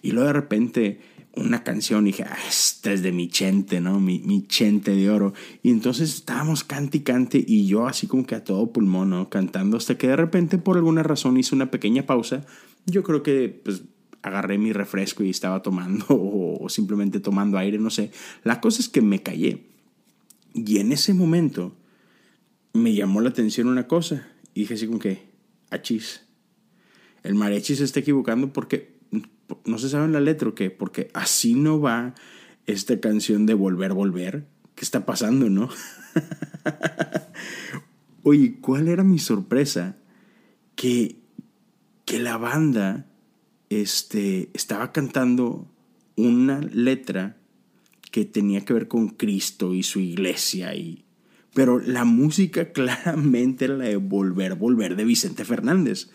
Y 0.00 0.12
luego 0.12 0.28
de 0.28 0.32
repente 0.32 1.00
una 1.36 1.62
canción 1.62 2.04
dije, 2.04 2.24
ah, 2.24 2.36
esta 2.48 2.92
es 2.92 3.02
de 3.02 3.12
mi 3.12 3.28
chente, 3.28 3.80
¿no? 3.80 4.00
Mi, 4.00 4.20
mi 4.20 4.46
chente 4.46 4.92
de 4.92 5.10
oro. 5.10 5.32
Y 5.62 5.70
entonces 5.70 6.14
estábamos 6.14 6.64
cante 6.64 6.98
y 6.98 7.00
cante 7.00 7.44
y 7.46 7.66
yo 7.66 7.86
así 7.86 8.06
como 8.06 8.26
que 8.26 8.34
a 8.34 8.44
todo 8.44 8.72
pulmón, 8.72 9.10
¿no? 9.10 9.28
Cantando 9.28 9.76
hasta 9.76 9.96
que 9.96 10.08
de 10.08 10.16
repente 10.16 10.58
por 10.58 10.76
alguna 10.76 11.02
razón 11.02 11.36
hice 11.36 11.54
una 11.54 11.70
pequeña 11.70 12.06
pausa. 12.06 12.44
Yo 12.86 13.02
creo 13.02 13.22
que 13.22 13.60
pues 13.62 13.82
agarré 14.22 14.58
mi 14.58 14.72
refresco 14.72 15.22
y 15.24 15.30
estaba 15.30 15.62
tomando 15.62 16.06
o 16.10 16.68
simplemente 16.68 17.20
tomando 17.20 17.58
aire, 17.58 17.78
no 17.78 17.90
sé. 17.90 18.10
La 18.44 18.60
cosa 18.60 18.80
es 18.80 18.88
que 18.88 19.02
me 19.02 19.22
callé. 19.22 19.66
Y 20.54 20.78
en 20.78 20.92
ese 20.92 21.14
momento 21.14 21.76
me 22.72 22.94
llamó 22.94 23.20
la 23.20 23.30
atención 23.30 23.68
una 23.68 23.86
cosa 23.86 24.28
y 24.54 24.60
dije 24.60 24.74
así 24.74 24.86
como 24.86 24.98
que, 24.98 25.28
achis, 25.70 26.22
el 27.22 27.34
mariachi 27.34 27.76
se 27.76 27.84
está 27.84 28.00
equivocando 28.00 28.52
porque 28.52 28.98
no 29.64 29.78
se 29.78 29.88
sabe 29.88 30.08
la 30.08 30.20
letra 30.20 30.48
o 30.48 30.54
qué, 30.54 30.70
porque 30.70 31.10
así 31.14 31.54
no 31.54 31.80
va 31.80 32.14
esta 32.66 33.00
canción 33.00 33.46
de 33.46 33.54
volver, 33.54 33.92
volver. 33.92 34.46
¿Qué 34.74 34.84
está 34.84 35.04
pasando, 35.04 35.50
no? 35.50 35.68
Oye, 38.22 38.56
¿cuál 38.60 38.88
era 38.88 39.04
mi 39.04 39.18
sorpresa? 39.18 39.96
Que, 40.76 41.16
que 42.06 42.18
la 42.18 42.38
banda 42.38 43.09
este, 43.70 44.50
estaba 44.52 44.92
cantando 44.92 45.66
una 46.16 46.60
letra 46.60 47.36
que 48.10 48.24
tenía 48.24 48.64
que 48.64 48.74
ver 48.74 48.88
con 48.88 49.08
Cristo 49.08 49.74
y 49.74 49.82
su 49.82 50.00
iglesia 50.00 50.74
y 50.74 51.04
Pero 51.54 51.78
la 51.78 52.04
música 52.04 52.72
claramente 52.72 53.64
era 53.64 53.76
la 53.76 53.84
de 53.84 53.96
Volver, 53.96 54.56
Volver 54.56 54.96
de 54.96 55.04
Vicente 55.04 55.44
Fernández. 55.44 56.10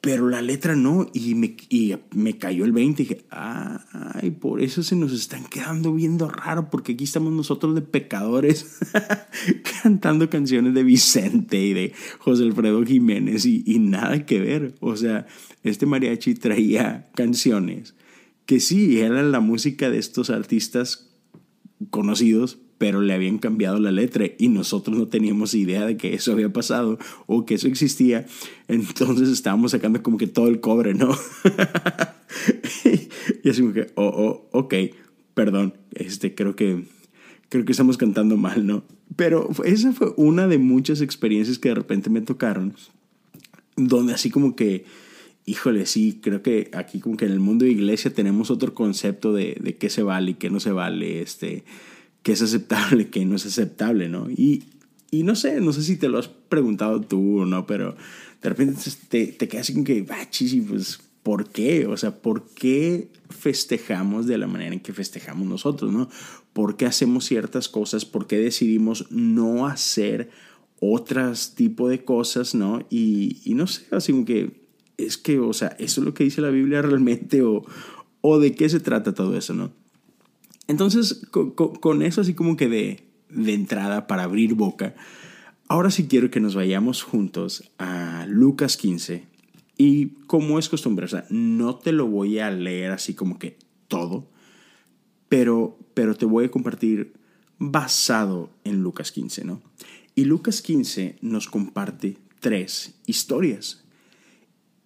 Pero 0.00 0.28
la 0.28 0.42
letra 0.42 0.76
no, 0.76 1.10
y 1.12 1.34
me, 1.34 1.56
y 1.68 1.94
me 2.14 2.38
cayó 2.38 2.64
el 2.64 2.72
20 2.72 3.02
y 3.02 3.06
dije, 3.06 3.24
ay, 3.30 4.30
por 4.30 4.60
eso 4.60 4.84
se 4.84 4.94
nos 4.94 5.12
están 5.12 5.44
quedando 5.44 5.92
viendo 5.92 6.28
raro, 6.28 6.70
porque 6.70 6.92
aquí 6.92 7.04
estamos 7.04 7.32
nosotros 7.32 7.74
de 7.74 7.82
pecadores 7.82 8.78
cantando 9.82 10.30
canciones 10.30 10.74
de 10.74 10.84
Vicente 10.84 11.60
y 11.60 11.72
de 11.74 11.92
José 12.20 12.44
Alfredo 12.44 12.84
Jiménez 12.84 13.44
y, 13.44 13.64
y 13.66 13.80
nada 13.80 14.24
que 14.24 14.38
ver. 14.38 14.76
O 14.80 14.96
sea, 14.96 15.26
este 15.64 15.86
mariachi 15.86 16.34
traía 16.34 17.10
canciones 17.16 17.94
que 18.48 18.60
sí, 18.60 19.00
eran 19.00 19.30
la 19.30 19.40
música 19.40 19.90
de 19.90 19.98
estos 19.98 20.30
artistas 20.30 21.10
conocidos, 21.90 22.58
pero 22.78 23.02
le 23.02 23.12
habían 23.12 23.38
cambiado 23.38 23.78
la 23.80 23.90
letra 23.90 24.26
y 24.38 24.48
nosotros 24.48 24.96
no 24.96 25.08
teníamos 25.08 25.54
idea 25.54 25.84
de 25.84 25.96
que 25.96 26.14
eso 26.14 26.32
había 26.32 26.52
pasado 26.52 26.98
o 27.26 27.44
que 27.44 27.54
eso 27.54 27.66
existía. 27.66 28.26
Entonces 28.68 29.28
estábamos 29.28 29.72
sacando 29.72 30.02
como 30.02 30.16
que 30.16 30.28
todo 30.28 30.48
el 30.48 30.60
cobre, 30.60 30.94
¿no? 30.94 31.10
y 33.42 33.50
así 33.50 33.60
como 33.60 33.74
que, 33.74 33.88
oh, 33.96 34.06
oh, 34.06 34.58
ok, 34.58 34.74
perdón, 35.34 35.74
este, 35.92 36.34
creo 36.34 36.54
que, 36.54 36.84
creo 37.48 37.64
que 37.64 37.72
estamos 37.72 37.98
cantando 37.98 38.36
mal, 38.36 38.64
¿no? 38.64 38.84
Pero 39.16 39.50
esa 39.64 39.92
fue 39.92 40.14
una 40.16 40.46
de 40.46 40.58
muchas 40.58 41.00
experiencias 41.00 41.58
que 41.58 41.70
de 41.70 41.74
repente 41.74 42.10
me 42.10 42.20
tocaron, 42.20 42.74
donde 43.76 44.14
así 44.14 44.30
como 44.30 44.54
que, 44.54 44.84
híjole, 45.46 45.86
sí, 45.86 46.20
creo 46.22 46.42
que 46.42 46.70
aquí 46.74 47.00
como 47.00 47.16
que 47.16 47.24
en 47.24 47.32
el 47.32 47.40
mundo 47.40 47.64
de 47.64 47.72
iglesia 47.72 48.12
tenemos 48.12 48.52
otro 48.52 48.74
concepto 48.74 49.32
de, 49.32 49.56
de 49.60 49.76
qué 49.76 49.90
se 49.90 50.02
vale 50.02 50.32
y 50.32 50.34
qué 50.34 50.50
no 50.50 50.60
se 50.60 50.70
vale, 50.70 51.22
este 51.22 51.64
qué 52.22 52.32
es 52.32 52.42
aceptable, 52.42 53.08
qué 53.08 53.24
no 53.24 53.36
es 53.36 53.46
aceptable, 53.46 54.08
¿no? 54.08 54.30
Y, 54.30 54.64
y 55.10 55.22
no 55.22 55.34
sé, 55.34 55.60
no 55.60 55.72
sé 55.72 55.82
si 55.82 55.96
te 55.96 56.08
lo 56.08 56.18
has 56.18 56.28
preguntado 56.28 57.00
tú 57.00 57.40
o 57.40 57.44
no, 57.46 57.66
pero 57.66 57.96
de 58.42 58.48
repente 58.48 58.80
te, 59.08 59.26
te 59.26 59.48
quedas 59.48 59.70
como 59.70 59.84
que, 59.84 60.06
ah, 60.10 60.28
chisi, 60.30 60.60
pues, 60.60 61.00
¿por 61.22 61.50
qué? 61.50 61.86
O 61.86 61.96
sea, 61.96 62.22
¿por 62.22 62.48
qué 62.50 63.08
festejamos 63.30 64.26
de 64.26 64.38
la 64.38 64.46
manera 64.46 64.74
en 64.74 64.80
que 64.80 64.92
festejamos 64.92 65.46
nosotros, 65.46 65.92
¿no? 65.92 66.08
¿Por 66.52 66.76
qué 66.76 66.86
hacemos 66.86 67.24
ciertas 67.24 67.68
cosas? 67.68 68.04
¿Por 68.04 68.26
qué 68.26 68.38
decidimos 68.38 69.10
no 69.10 69.66
hacer 69.66 70.30
otras 70.80 71.54
tipo 71.54 71.88
de 71.88 72.04
cosas, 72.04 72.54
¿no? 72.54 72.86
Y, 72.90 73.40
y 73.44 73.54
no 73.54 73.66
sé, 73.66 73.86
así 73.90 74.12
como 74.12 74.24
que 74.24 74.68
es 74.96 75.16
que, 75.16 75.38
o 75.38 75.52
sea, 75.52 75.68
¿eso 75.78 76.00
es 76.00 76.04
lo 76.04 76.14
que 76.14 76.24
dice 76.24 76.40
la 76.40 76.50
Biblia 76.50 76.82
realmente 76.82 77.42
o, 77.42 77.64
o 78.20 78.38
de 78.38 78.54
qué 78.54 78.68
se 78.68 78.80
trata 78.80 79.14
todo 79.14 79.36
eso, 79.36 79.54
¿no? 79.54 79.72
Entonces, 80.68 81.26
con, 81.30 82.02
eso 82.02 82.20
así 82.20 82.34
como 82.34 82.56
que 82.56 82.68
de, 82.68 83.04
entrada 83.52 84.06
para 84.06 84.24
abrir 84.24 84.54
boca, 84.54 84.94
ahora 85.66 85.90
sí 85.90 86.06
quiero 86.06 86.30
que 86.30 86.40
nos 86.40 86.54
vayamos 86.54 87.02
juntos 87.02 87.72
a 87.78 88.26
Lucas 88.28 88.76
15. 88.76 89.24
Y 89.78 90.08
como 90.26 90.58
es 90.58 90.68
costumbre, 90.68 91.06
no 91.30 91.76
te 91.76 91.92
lo 91.92 92.06
voy 92.06 92.38
a 92.38 92.50
leer 92.50 92.90
así 92.92 93.14
como 93.14 93.38
que 93.38 93.58
todo, 93.88 94.28
pero, 95.28 95.78
pero 95.94 96.14
te 96.14 96.26
voy 96.26 96.44
a 96.44 96.50
compartir 96.50 97.14
basado 97.58 98.50
en 98.64 98.82
Lucas 98.82 99.10
15, 99.10 99.44
¿no? 99.44 99.62
Y 100.14 100.24
Lucas 100.24 100.60
15 100.62 101.16
nos 101.22 101.48
comparte 101.48 102.18
tres 102.40 102.94
historias. 103.06 103.84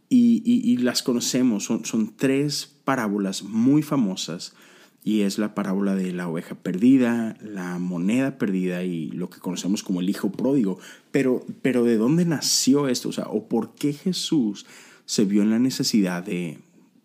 Y, 0.09 0.43
y, 0.45 0.77
las 0.77 1.03
conocemos, 1.03 1.65
son, 1.65 1.87
son 1.87 2.15
tres 2.15 2.67
parábolas 2.85 3.43
muy 3.43 3.81
famosas 3.81 4.55
y 5.04 5.23
es 5.23 5.38
la 5.38 5.54
parábola 5.54 5.94
de 5.97 6.12
la 6.12 6.28
oveja 6.28 6.54
perdida, 6.54 7.37
la 7.40 7.78
moneda 7.78 8.38
perdida 8.38 8.85
y 8.85 9.11
lo 9.11 9.30
que 9.30 9.40
conocemos 9.40 9.82
como 9.82 10.00
el 10.00 10.09
hijo 10.09 10.30
pródigo. 10.30 10.78
Pero, 11.11 11.44
pero 11.61 11.82
¿de 11.85 11.97
dónde 11.97 12.25
nació 12.25 12.88
esto? 12.88 13.09
O 13.09 13.12
sea, 13.12 13.25
¿o 13.25 13.49
por 13.49 13.75
qué 13.75 13.92
Jesús 13.92 14.64
se 15.04 15.25
vio 15.25 15.42
en 15.42 15.50
la 15.50 15.59
necesidad 15.59 16.23
de, 16.23 16.59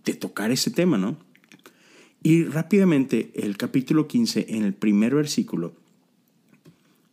de 0.05 0.13
tocar 0.13 0.51
ese 0.51 0.69
tema, 0.69 0.97
no? 0.97 1.17
Y 2.21 2.43
rápidamente, 2.43 3.31
el 3.35 3.57
capítulo 3.57 4.07
15, 4.07 4.47
en 4.49 4.63
el 4.63 4.73
primer 4.73 5.15
versículo, 5.15 5.73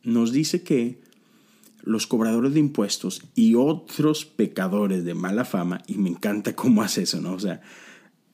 nos 0.03 0.33
dice 0.33 0.63
que 0.63 0.99
los 1.83 2.07
cobradores 2.07 2.55
de 2.55 2.61
impuestos 2.61 3.23
y 3.35 3.55
otros 3.55 4.25
pecadores 4.25 5.05
de 5.05 5.15
mala 5.15 5.45
fama, 5.45 5.83
y 5.87 5.95
me 5.95 6.11
encanta 6.11 6.55
cómo 6.55 6.83
hace 6.83 7.03
eso, 7.03 7.21
¿no? 7.21 7.35
O 7.35 7.41
sea, 7.41 7.63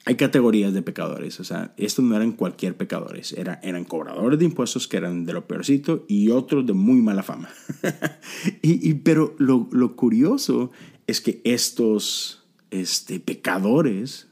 hay 0.07 0.17
categorías 0.17 0.73
de 0.73 0.83
pecadores, 0.83 1.41
o 1.41 1.45
sea, 1.45 1.75
estos 1.77 2.05
no 2.05 2.17
eran 2.17 2.33
cualquier 2.33 2.77
pecadores, 2.77 3.33
Era, 3.33 3.61
eran 3.63 3.85
cobradores 3.85 4.39
de 4.39 4.47
impuestos 4.47 4.89
que 4.89 4.97
eran 4.97 5.27
de 5.27 5.35
lo 5.35 5.47
peorcito 5.47 6.07
y 6.09 6.31
otros 6.31 6.67
de 6.67 6.73
muy 6.73 7.03
mala 7.03 7.23
fama. 7.23 7.51
y, 8.63 8.95
pero 8.95 9.35
lo, 9.39 9.69
lo, 9.73 9.97
curioso 9.97 10.71
es 11.07 11.21
que 11.21 11.43
estos 11.45 12.43
este, 12.71 13.21
pecadores 13.21 14.29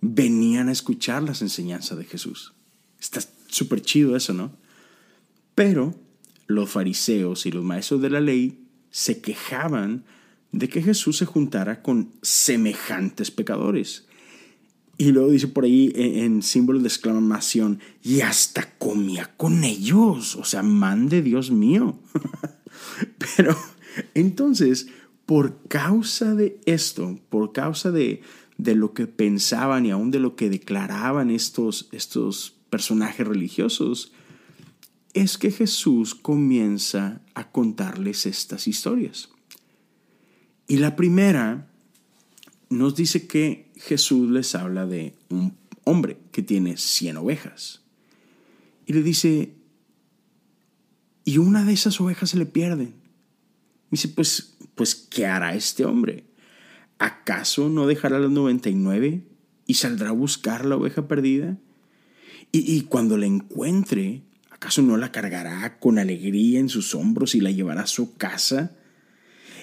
venían 0.00 0.68
a 0.68 0.72
escuchar 0.72 1.22
las 1.22 1.42
enseñanzas 1.42 1.98
de 1.98 2.04
Jesús. 2.04 2.54
Está 2.98 3.20
súper 3.48 3.82
chido 3.82 4.16
eso, 4.16 4.32
¿no? 4.32 4.52
Pero 5.54 5.94
los 6.46 6.70
fariseos 6.70 7.44
y 7.44 7.52
los 7.52 7.62
maestros 7.64 8.00
de 8.00 8.10
la 8.10 8.20
ley 8.20 8.64
se 8.90 9.20
quejaban 9.20 10.04
de 10.52 10.68
que 10.68 10.80
Jesús 10.80 11.18
se 11.18 11.26
juntara 11.26 11.82
con 11.82 12.10
semejantes 12.22 13.30
pecadores 13.30 14.07
y 14.98 15.12
luego 15.12 15.30
dice 15.30 15.46
por 15.46 15.64
ahí 15.64 15.92
en, 15.94 16.42
símbolo 16.42 16.80
de 16.80 16.88
exclamación, 16.88 17.78
y 18.02 18.20
hasta 18.20 18.76
comía 18.78 19.32
con 19.36 19.62
ellos. 19.62 20.34
O 20.34 20.44
sea, 20.44 20.64
man 20.64 21.08
de 21.08 21.22
Dios 21.22 21.52
mío. 21.52 22.00
Pero 23.36 23.56
entonces, 24.14 24.88
por 25.24 25.62
causa 25.68 26.34
de 26.34 26.60
esto, 26.66 27.20
por 27.30 27.52
causa 27.52 27.92
de, 27.92 28.22
de 28.56 28.74
lo 28.74 28.92
que 28.92 29.06
pensaban 29.06 29.86
y 29.86 29.92
aún 29.92 30.10
de 30.10 30.18
lo 30.18 30.34
que 30.34 30.50
declaraban 30.50 31.30
estos, 31.30 31.88
estos 31.92 32.56
personajes 32.68 33.24
religiosos, 33.24 34.12
es 35.14 35.38
que 35.38 35.52
Jesús 35.52 36.16
comienza 36.16 37.22
a 37.34 37.52
contarles 37.52 38.26
estas 38.26 38.66
historias. 38.66 39.30
Y 40.66 40.78
la 40.78 40.96
primera 40.96 41.70
nos 42.70 42.94
dice 42.94 43.26
que 43.26 43.70
Jesús 43.76 44.30
les 44.30 44.54
habla 44.54 44.86
de 44.86 45.14
un 45.30 45.56
hombre 45.84 46.18
que 46.32 46.42
tiene 46.42 46.76
100 46.76 47.16
ovejas. 47.16 47.82
Y 48.86 48.92
le 48.92 49.02
dice, 49.02 49.54
y 51.24 51.38
una 51.38 51.64
de 51.64 51.72
esas 51.72 52.00
ovejas 52.00 52.30
se 52.30 52.38
le 52.38 52.46
pierde. 52.46 52.92
dice, 53.90 54.08
pues, 54.08 54.56
pues, 54.74 54.94
¿qué 54.94 55.26
hará 55.26 55.54
este 55.54 55.84
hombre? 55.84 56.24
¿Acaso 56.98 57.68
no 57.68 57.86
dejará 57.86 58.18
las 58.18 58.30
99 58.30 59.24
y 59.66 59.74
saldrá 59.74 60.08
a 60.10 60.12
buscar 60.12 60.64
la 60.64 60.76
oveja 60.76 61.06
perdida? 61.06 61.58
Y, 62.50 62.60
y 62.74 62.82
cuando 62.82 63.16
la 63.16 63.26
encuentre, 63.26 64.22
¿acaso 64.50 64.82
no 64.82 64.96
la 64.96 65.12
cargará 65.12 65.78
con 65.78 65.98
alegría 65.98 66.60
en 66.60 66.68
sus 66.68 66.94
hombros 66.94 67.34
y 67.34 67.40
la 67.40 67.50
llevará 67.50 67.82
a 67.82 67.86
su 67.86 68.16
casa? 68.16 68.77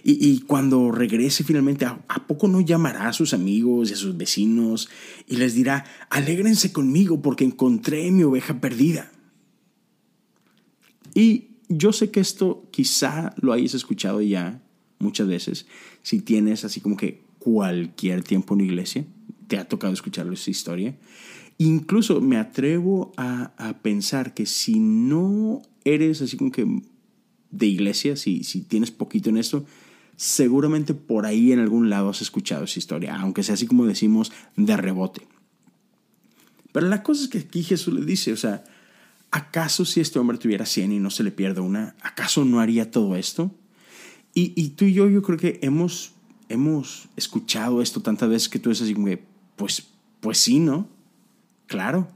Y, 0.08 0.42
cuando 0.42 0.92
regrese 0.92 1.44
finalmente, 1.44 1.84
¿a, 1.84 2.28
poco 2.28 2.48
no 2.48 2.62
llamará 2.62 3.08
a 3.08 3.14
sus 3.14 3.34
amigos 3.34 3.90
y 3.90 3.94
a 3.94 3.98
sus 3.98 4.16
vecinos 4.16 4.88
y 5.26 5.38
les 5.38 5.56
dirá, 5.56 5.84
alégrense 6.12 6.72
conmigo 6.72 7.24
porque 7.24 7.44
encontré 7.44 8.12
mi 8.12 8.22
oveja 8.22 8.62
perdida? 8.62 9.12
Y 11.16 11.56
yo 11.70 11.92
sé 11.92 12.12
que 12.12 12.20
esto 12.20 12.68
quizá 12.70 13.34
lo 13.42 13.52
hayas 13.52 13.74
escuchado 13.74 14.22
ya 14.22 14.62
muchas 15.00 15.28
veces, 15.28 15.66
si 16.04 16.20
tienes 16.20 16.66
así 16.66 16.82
como 16.82 16.98
que 16.98 17.24
cualquier 17.40 18.22
tiempo 18.22 18.54
en 18.54 18.62
iglesia, 18.62 19.08
te 19.48 19.58
ha 19.58 19.68
tocado 19.68 19.92
escuchar 19.92 20.32
esa 20.32 20.52
historia. 20.52 20.96
Incluso 21.58 22.22
me 22.22 22.38
atrevo 22.38 23.12
a, 23.18 23.56
a, 23.58 23.82
pensar 23.82 24.36
que 24.36 24.46
si 24.46 24.80
no 24.80 25.64
eres 25.84 26.22
así 26.22 26.38
como 26.38 26.52
que 26.52 26.84
de 27.50 27.66
iglesia, 27.66 28.16
si, 28.16 28.44
si 28.44 28.62
tienes 28.62 28.92
poquito 28.92 29.32
en 29.32 29.38
esto, 29.38 29.66
seguramente 30.16 30.94
por 30.94 31.26
ahí 31.26 31.52
en 31.52 31.60
algún 31.60 31.90
lado 31.90 32.10
has 32.10 32.22
escuchado 32.22 32.64
esa 32.64 32.80
historia, 32.80 33.16
aunque 33.16 33.44
sea 33.44 33.56
así 33.56 33.68
como 33.68 33.86
decimos 33.86 34.32
de 34.56 34.78
rebote. 34.78 35.28
Pero 36.72 36.88
la 36.88 37.04
cosa 37.04 37.24
es 37.24 37.30
que 37.30 37.40
aquí 37.40 37.64
Jesús 37.64 37.94
le 37.94 38.06
dice, 38.06 38.34
o 38.34 38.38
sea, 38.38 38.64
¿acaso 39.32 39.86
si 39.86 40.02
este 40.02 40.20
hombre 40.20 40.38
tuviera 40.38 40.66
100 40.66 40.92
y 40.92 41.00
no 41.00 41.10
se 41.10 41.24
le 41.24 41.32
pierde 41.32 41.62
una, 41.62 41.96
¿acaso 42.02 42.46
no 42.46 42.60
haría 42.60 42.92
todo 42.92 43.16
esto? 43.16 43.52
Y, 44.34 44.52
y 44.56 44.70
tú 44.70 44.86
y 44.86 44.94
yo 44.94 45.10
yo 45.10 45.22
creo 45.22 45.38
que 45.38 45.60
hemos, 45.62 46.12
hemos 46.50 47.08
escuchado 47.16 47.82
esto 47.82 48.02
tantas 48.02 48.30
veces 48.30 48.50
que 48.50 48.60
tú 48.60 48.70
dices 48.70 48.84
así 48.84 48.94
como 48.94 49.08
pues, 49.56 49.88
pues 50.20 50.38
sí, 50.38 50.60
¿no? 50.60 50.90
Claro. 51.68 52.10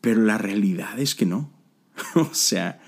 Pero 0.00 0.22
la 0.22 0.38
realidad 0.38 0.98
es 0.98 1.14
que 1.14 1.26
no. 1.26 1.50
o 2.14 2.34
sea, 2.34 2.80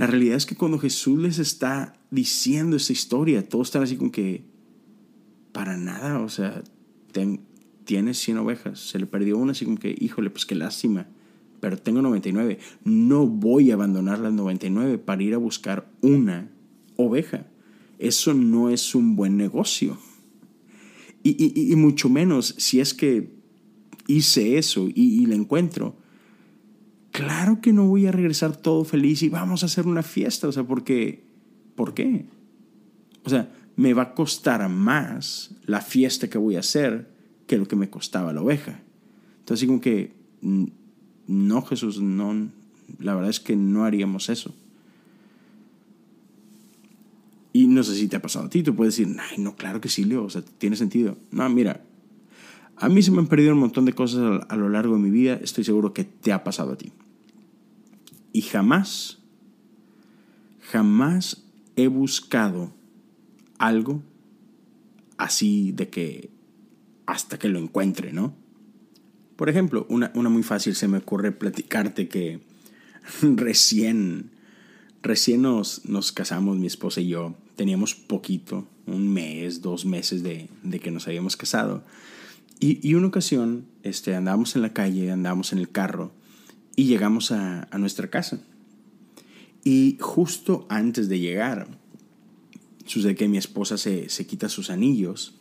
la 0.00 0.06
realidad 0.06 0.38
es 0.38 0.46
que 0.46 0.56
cuando 0.56 0.78
Jesús 0.78 1.18
les 1.18 1.38
está 1.38 1.94
diciendo 2.10 2.78
esa 2.78 2.94
historia, 2.94 3.46
todos 3.46 3.68
están 3.68 3.82
así 3.82 3.98
como 3.98 4.10
que, 4.10 4.44
para 5.52 5.76
nada, 5.76 6.20
o 6.20 6.30
sea, 6.30 6.62
tienes 7.84 8.16
100 8.16 8.38
ovejas, 8.38 8.80
se 8.80 8.98
le 8.98 9.04
perdió 9.04 9.36
una, 9.36 9.52
así 9.52 9.66
como 9.66 9.76
que, 9.76 9.94
híjole, 10.00 10.30
pues 10.30 10.46
qué 10.46 10.54
lástima, 10.54 11.06
pero 11.60 11.76
tengo 11.76 12.00
99. 12.00 12.58
No 12.82 13.26
voy 13.26 13.70
a 13.70 13.74
abandonar 13.74 14.20
las 14.20 14.32
99 14.32 14.96
para 14.96 15.22
ir 15.22 15.34
a 15.34 15.36
buscar 15.36 15.92
una 16.00 16.50
oveja. 16.96 17.46
Eso 17.98 18.32
no 18.32 18.70
es 18.70 18.94
un 18.94 19.16
buen 19.16 19.36
negocio. 19.36 19.98
Y, 21.22 21.76
mucho 21.76 22.08
menos 22.08 22.54
si 22.56 22.80
es 22.80 22.94
que 22.94 23.34
hice 24.06 24.56
eso 24.56 24.88
y, 24.88 24.94
y 24.94 25.26
la 25.26 25.34
encuentro. 25.34 25.94
Claro 27.10 27.60
que 27.60 27.72
no 27.72 27.86
voy 27.86 28.06
a 28.06 28.12
regresar 28.12 28.56
todo 28.56 28.84
feliz 28.84 29.22
y 29.22 29.28
vamos 29.28 29.62
a 29.62 29.66
hacer 29.66 29.86
una 29.86 30.02
fiesta. 30.02 30.48
O 30.48 30.52
sea, 30.52 30.64
porque, 30.64 31.24
¿por 31.74 31.94
qué? 31.94 32.26
O 33.24 33.30
sea, 33.30 33.52
me 33.76 33.94
va 33.94 34.02
a 34.02 34.14
costar 34.14 34.68
más 34.68 35.54
la 35.64 35.80
fiesta 35.80 36.28
que 36.28 36.38
voy 36.38 36.56
a 36.56 36.60
hacer 36.60 37.10
que 37.46 37.58
lo 37.58 37.66
que 37.66 37.76
me 37.76 37.90
costaba 37.90 38.32
la 38.32 38.42
oveja. 38.42 38.80
Entonces, 39.40 39.66
como 39.66 39.80
que, 39.80 40.12
no, 41.26 41.62
Jesús, 41.62 42.00
no, 42.00 42.48
la 42.98 43.14
verdad 43.14 43.30
es 43.30 43.40
que 43.40 43.56
no 43.56 43.84
haríamos 43.84 44.28
eso. 44.28 44.54
Y 47.52 47.66
no 47.66 47.82
sé 47.82 47.96
si 47.96 48.06
te 48.06 48.16
ha 48.16 48.22
pasado 48.22 48.46
a 48.46 48.50
ti, 48.50 48.62
tú 48.62 48.76
puedes 48.76 48.96
decir, 48.96 49.16
ay, 49.18 49.38
no, 49.38 49.56
claro 49.56 49.80
que 49.80 49.88
sí, 49.88 50.04
Leo, 50.04 50.24
o 50.24 50.30
sea, 50.30 50.42
tiene 50.42 50.76
sentido. 50.76 51.16
No, 51.32 51.48
mira, 51.48 51.82
a 52.80 52.88
mí 52.88 53.02
se 53.02 53.10
me 53.10 53.18
han 53.18 53.26
perdido 53.26 53.52
un 53.52 53.60
montón 53.60 53.84
de 53.84 53.92
cosas 53.92 54.42
a 54.48 54.56
lo 54.56 54.70
largo 54.70 54.94
de 54.94 55.00
mi 55.00 55.10
vida, 55.10 55.38
estoy 55.42 55.64
seguro 55.64 55.92
que 55.92 56.04
te 56.04 56.32
ha 56.32 56.42
pasado 56.42 56.72
a 56.72 56.78
ti. 56.78 56.92
Y 58.32 58.40
jamás, 58.40 59.18
jamás 60.62 61.44
he 61.76 61.88
buscado 61.88 62.72
algo 63.58 64.02
así 65.18 65.72
de 65.72 65.90
que 65.90 66.30
hasta 67.04 67.38
que 67.38 67.50
lo 67.50 67.58
encuentre, 67.58 68.14
¿no? 68.14 68.34
Por 69.36 69.50
ejemplo, 69.50 69.86
una, 69.90 70.10
muy 70.14 70.42
fácil 70.42 70.74
se 70.74 70.88
me 70.88 70.98
ocurre 70.98 71.32
platicarte 71.32 72.08
que 72.08 72.40
recién, 73.22 74.30
recién 75.02 75.42
nos, 75.42 75.84
nos 75.84 76.12
casamos, 76.12 76.56
mi 76.56 76.66
esposa 76.66 77.02
y 77.02 77.08
yo, 77.08 77.34
teníamos 77.56 77.94
poquito, 77.94 78.66
un 78.86 79.12
mes, 79.12 79.60
dos 79.60 79.84
meses 79.84 80.22
de, 80.22 80.48
de 80.62 80.80
que 80.80 80.90
nos 80.90 81.06
habíamos 81.08 81.36
casado. 81.36 81.84
Y, 82.62 82.94
una 82.94 83.06
ocasión 83.06 83.64
este, 83.82 84.14
andábamos 84.14 84.54
en 84.54 84.60
la 84.60 84.74
calle, 84.74 85.10
andábamos 85.10 85.52
en 85.54 85.58
el 85.58 85.70
carro 85.70 86.12
y 86.76 86.84
llegamos 86.84 87.32
a, 87.32 87.66
nuestra 87.78 88.10
casa. 88.10 88.42
Y 89.64 89.96
justo 89.98 90.66
antes 90.68 91.08
de 91.08 91.20
llegar, 91.20 91.68
sucede 92.84 93.14
que 93.14 93.28
mi 93.28 93.38
esposa 93.38 93.78
se, 93.78 94.10
se 94.10 94.26
quita 94.26 94.50
sus 94.50 94.68
anillos 94.68 95.40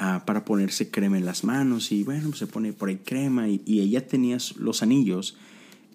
uh, 0.00 0.24
para 0.26 0.44
ponerse 0.44 0.90
crema 0.90 1.16
en 1.16 1.24
las 1.24 1.44
manos 1.44 1.92
y 1.92 2.02
bueno, 2.02 2.32
se 2.34 2.48
pone 2.48 2.72
por 2.72 2.88
ahí 2.88 2.96
crema 2.96 3.48
y, 3.48 3.62
y 3.64 3.80
ella 3.80 4.08
tenía 4.08 4.38
los 4.56 4.82
anillos 4.82 5.36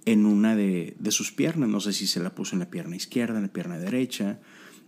en 0.05 0.25
una 0.25 0.55
de, 0.55 0.95
de, 0.97 1.11
sus 1.11 1.31
piernas, 1.31 1.69
no 1.69 1.81
sé 1.81 1.91
si 1.91 2.07
se 2.07 2.21
la 2.21 2.35
puso 2.35 2.55
en 2.55 2.59
la 2.59 2.69
pierna 2.69 2.95
izquierda, 2.95 3.37
en 3.37 3.43
la 3.43 3.53
pierna 3.53 3.77
derecha, 3.77 4.39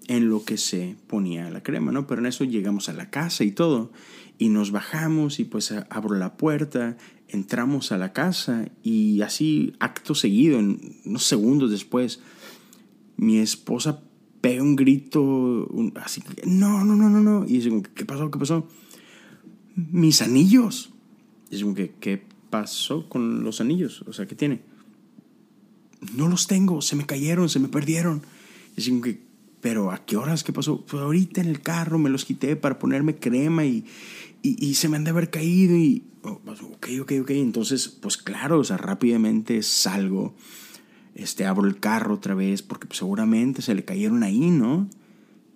en 0.08 0.30
lo 0.30 0.44
que 0.44 0.58
se 0.58 0.96
ponía 1.08 1.50
la 1.50 1.64
crema, 1.64 1.92
¿no? 1.92 2.08
Pero 2.08 2.22
en 2.22 2.28
eso 2.28 2.44
llegamos 2.44 2.90
a 2.90 2.94
la 2.94 3.10
casa 3.10 3.44
y 3.44 3.52
todo, 3.52 3.92
y 4.38 4.50
nos 4.50 4.72
bajamos 4.72 5.40
y 5.40 5.46
pues 5.46 5.74
abro 5.90 6.16
la 6.16 6.38
puerta, 6.38 6.98
entramos 7.28 7.92
a 7.92 7.98
la 7.98 8.14
casa 8.14 8.70
y 8.84 9.22
así 9.22 9.74
acto 9.80 10.16
seguido, 10.16 10.60
en 10.60 11.00
unos 11.06 11.26
segundos 11.26 11.72
después, 11.72 12.20
mi 13.18 13.40
esposa 13.40 14.02
pega 14.42 14.62
un 14.62 14.76
grito, 14.76 15.68
así, 15.96 16.22
no, 16.46 16.84
no, 16.84 16.96
no, 16.96 17.10
no, 17.10 17.20
no. 17.20 17.46
Y 17.46 17.60
dice, 17.60 17.82
¿qué 17.96 18.06
pasó? 18.06 18.30
¿Qué 18.30 18.38
pasó? 18.38 18.68
Mis 19.76 20.22
anillos. 20.22 20.92
Y 21.50 21.58
dice, 21.58 21.94
¿qué 22.00 22.24
pasó 22.50 23.10
con 23.10 23.44
los 23.44 23.60
anillos? 23.62 24.04
O 24.08 24.14
sea, 24.14 24.28
¿qué 24.28 24.36
tiene? 24.36 24.62
No 26.16 26.28
los 26.28 26.46
tengo, 26.46 26.82
se 26.82 26.96
me 26.96 27.06
cayeron, 27.06 27.50
se 27.50 27.60
me 27.60 27.70
perdieron. 27.70 28.22
Y 28.74 28.76
dice, 28.76 29.20
pero 29.66 29.90
¿a 29.90 30.06
qué 30.06 30.16
horas? 30.16 30.44
¿Qué 30.44 30.54
pasó? 30.54 30.86
Pues 30.86 31.02
ahorita 31.02 31.42
en 31.42 31.48
el 31.48 31.60
carro 31.60 31.98
me 31.98 32.12
los 32.12 32.24
quité 32.24 32.56
para 32.56 32.78
ponerme 32.78 33.16
crema 33.16 33.66
y, 33.66 33.84
y, 34.44 34.76
se 34.76 34.90
me 34.90 34.98
han 34.98 35.06
de 35.06 35.10
haber 35.10 35.32
caído 35.32 35.76
y, 35.76 36.04
oh, 36.22 36.40
pues, 36.46 36.62
ok, 36.62 36.88
ok, 37.02 37.14
ok. 37.22 37.32
Entonces, 37.32 37.88
pues 37.90 38.16
claro, 38.16 38.60
o 38.60 38.64
sea, 38.64 38.78
rápidamente 38.78 39.64
salgo 39.64 40.36
este, 41.16 41.48
abro 41.48 41.68
el 41.68 41.80
carro 41.80 42.14
otra 42.14 42.36
vez, 42.36 42.62
porque 42.62 42.86
pues, 42.86 43.00
seguramente 43.00 43.64
se 43.64 43.74
le 43.74 43.84
cayeron 43.84 44.22
ahí, 44.22 44.52
¿no? 44.52 44.88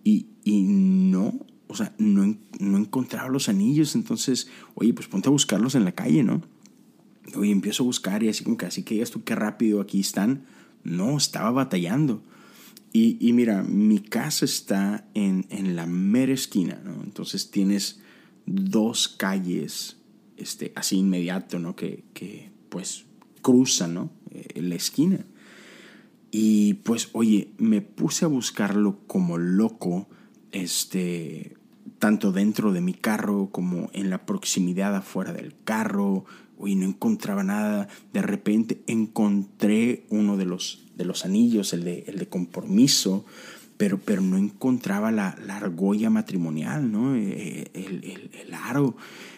Y, 0.04 0.26
y 0.44 0.64
no, 0.64 1.46
o 1.68 1.76
sea, 1.76 1.94
no, 2.00 2.36
no 2.60 2.78
encontraba 2.80 3.30
los 3.30 3.48
anillos, 3.48 3.94
entonces, 3.94 4.50
oye, 4.74 4.92
pues 4.92 5.08
ponte 5.08 5.30
a 5.30 5.32
buscarlos 5.32 5.76
en 5.76 5.86
la 5.86 5.92
calle, 5.92 6.24
¿no? 6.24 6.42
Oye, 7.36 7.52
empiezo 7.52 7.84
a 7.84 7.86
buscar 7.86 8.24
y 8.24 8.30
así 8.30 8.44
como 8.44 8.58
que 8.58 8.66
así 8.66 8.82
que 8.82 9.04
esto, 9.04 9.24
qué 9.24 9.36
rápido 9.36 9.82
aquí 9.82 10.00
están. 10.00 10.46
No, 10.84 11.16
estaba 11.16 11.52
batallando. 11.52 12.24
Y, 12.92 13.32
mira, 13.34 13.62
mi 13.62 14.00
casa 14.00 14.46
está 14.46 15.08
en, 15.14 15.46
en, 15.50 15.76
la 15.76 15.86
mera 15.86 16.34
esquina, 16.34 16.82
¿no? 16.84 17.04
Entonces 17.04 17.52
tienes 17.52 18.02
dos 18.48 19.08
calles 19.08 19.98
este, 20.38 20.72
así 20.76 20.98
inmediato, 20.98 21.60
¿no? 21.60 21.76
Que, 21.76 22.04
que 22.14 22.50
pues 22.70 23.06
cruzan, 23.42 23.94
¿no? 23.94 24.10
Eh, 24.32 24.62
la 24.62 24.76
esquina. 24.76 25.26
Y 26.32 26.76
pues, 26.76 27.10
oye, 27.14 27.52
me 27.58 27.82
puse 27.82 28.26
a 28.26 28.28
buscarlo 28.28 29.00
como 29.08 29.38
loco, 29.38 30.08
este, 30.52 31.58
tanto 31.98 32.32
dentro 32.32 32.72
de 32.72 32.82
mi 32.82 32.94
carro 32.94 33.50
como 33.52 33.90
en 33.94 34.10
la 34.10 34.26
proximidad 34.26 34.96
afuera 34.96 35.34
del 35.34 35.56
carro. 35.64 36.26
Oye, 36.58 36.76
no 36.76 36.86
encontraba 36.86 37.44
nada. 37.44 37.88
De 38.14 38.22
repente 38.22 38.82
encontré 38.88 40.06
uno 40.10 40.38
de 40.38 40.46
los, 40.46 40.86
de 41.00 41.06
los 41.06 41.26
anillos, 41.26 41.74
el 41.74 41.84
de, 41.84 42.04
el 42.06 42.20
de 42.20 42.28
compromiso, 42.28 43.26
pero, 43.78 43.98
pero 43.98 44.22
no 44.22 44.38
encontraba 44.38 45.12
la, 45.12 45.36
la 45.48 45.58
argolla 45.58 46.12
matrimonial, 46.12 46.92
¿no? 46.92 47.16
Eh, 47.16 47.72
el, 47.74 48.04
el, 48.04 48.30
el, 48.40 48.54
aro. 48.54 48.96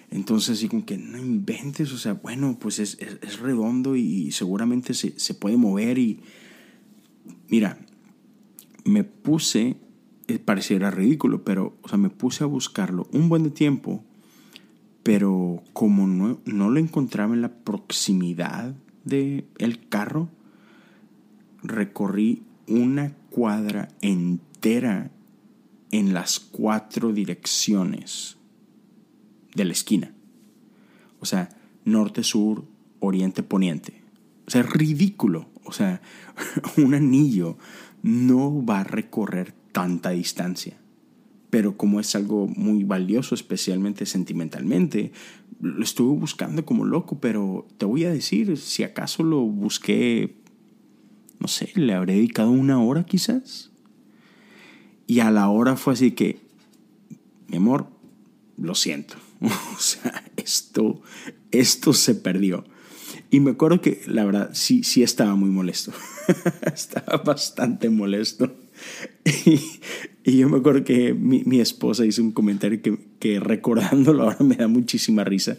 Entonces, 0.09 0.57
así 0.57 0.67
como 0.67 0.85
que 0.85 0.97
no 0.97 1.17
inventes, 1.17 1.93
o 1.93 1.97
sea, 1.97 2.13
bueno, 2.13 2.57
pues 2.59 2.79
es, 2.79 2.97
es, 2.99 3.17
es 3.21 3.39
redondo 3.39 3.95
y 3.95 4.33
seguramente 4.33 4.93
se, 4.93 5.17
se 5.17 5.33
puede 5.33 5.55
mover 5.55 5.97
y 5.97 6.19
Mira, 7.51 7.77
me 8.85 9.03
puse, 9.03 9.75
eh, 10.27 10.39
pareciera 10.39 10.89
ridículo, 10.89 11.43
pero, 11.43 11.75
o 11.81 11.89
sea, 11.89 11.97
me 11.97 12.09
puse 12.09 12.45
a 12.45 12.47
buscarlo 12.47 13.09
un 13.11 13.27
buen 13.27 13.43
de 13.43 13.49
tiempo, 13.49 14.05
pero 15.03 15.61
como 15.73 16.07
no, 16.07 16.39
no 16.45 16.69
lo 16.69 16.79
encontraba 16.79 17.33
en 17.33 17.41
la 17.41 17.53
proximidad 17.53 18.73
del 19.03 19.47
el 19.57 19.89
carro, 19.89 20.29
recorrí 21.63 22.43
una 22.67 23.13
cuadra 23.29 23.89
entera 24.01 25.11
en 25.91 26.13
las 26.13 26.39
cuatro 26.39 27.11
direcciones 27.11 28.37
de 29.53 29.65
la 29.65 29.73
esquina. 29.73 30.13
O 31.19 31.25
sea, 31.25 31.49
norte, 31.85 32.23
sur, 32.23 32.65
oriente, 32.99 33.43
poniente. 33.43 34.01
O 34.47 34.51
sea, 34.51 34.63
ridículo. 34.63 35.49
O 35.63 35.71
sea, 35.73 36.01
un 36.77 36.93
anillo 36.93 37.57
no 38.01 38.65
va 38.65 38.81
a 38.81 38.83
recorrer 38.83 39.53
tanta 39.71 40.11
distancia. 40.11 40.77
Pero 41.49 41.75
como 41.75 41.99
es 41.99 42.15
algo 42.15 42.47
muy 42.47 42.85
valioso, 42.85 43.35
especialmente 43.35 44.05
sentimentalmente, 44.05 45.11
lo 45.59 45.83
estuve 45.83 46.17
buscando 46.17 46.65
como 46.65 46.85
loco, 46.85 47.19
pero 47.19 47.67
te 47.77 47.85
voy 47.85 48.05
a 48.05 48.11
decir, 48.11 48.57
si 48.57 48.83
acaso 48.83 49.23
lo 49.23 49.41
busqué, 49.41 50.37
no 51.41 51.47
sé, 51.47 51.71
le 51.73 51.93
habré 51.93 52.13
dedicado 52.13 52.51
una 52.51 52.79
hora 52.81 53.03
quizás. 53.03 53.71
Y 55.07 55.21
a 55.21 55.31
la 55.31 55.49
hora 55.49 55.75
fue 55.75 55.93
así 55.93 56.11
que, 56.11 56.39
mi 57.47 57.57
amor, 57.57 57.87
lo 58.57 58.75
siento. 58.75 59.15
o 59.41 59.79
sea, 59.79 60.23
esto, 60.37 61.01
esto 61.49 61.93
se 61.93 62.13
perdió. 62.13 62.63
Y 63.31 63.39
me 63.39 63.51
acuerdo 63.51 63.81
que 63.81 64.01
la 64.05 64.23
verdad 64.23 64.51
sí, 64.53 64.83
sí 64.83 65.01
estaba 65.01 65.35
muy 65.35 65.49
molesto. 65.49 65.91
estaba 66.73 67.17
bastante 67.23 67.89
molesto. 67.89 68.55
Y, 69.25 70.37
yo 70.37 70.47
me 70.47 70.57
acuerdo 70.57 70.83
que 70.83 71.15
mi, 71.15 71.43
mi 71.45 71.59
esposa 71.59 72.05
hizo 72.05 72.21
un 72.21 72.31
comentario 72.31 72.83
que, 72.83 72.99
que, 73.19 73.39
recordándolo 73.39 74.23
ahora 74.23 74.37
me 74.41 74.57
da 74.57 74.67
muchísima 74.67 75.23
risa. 75.23 75.57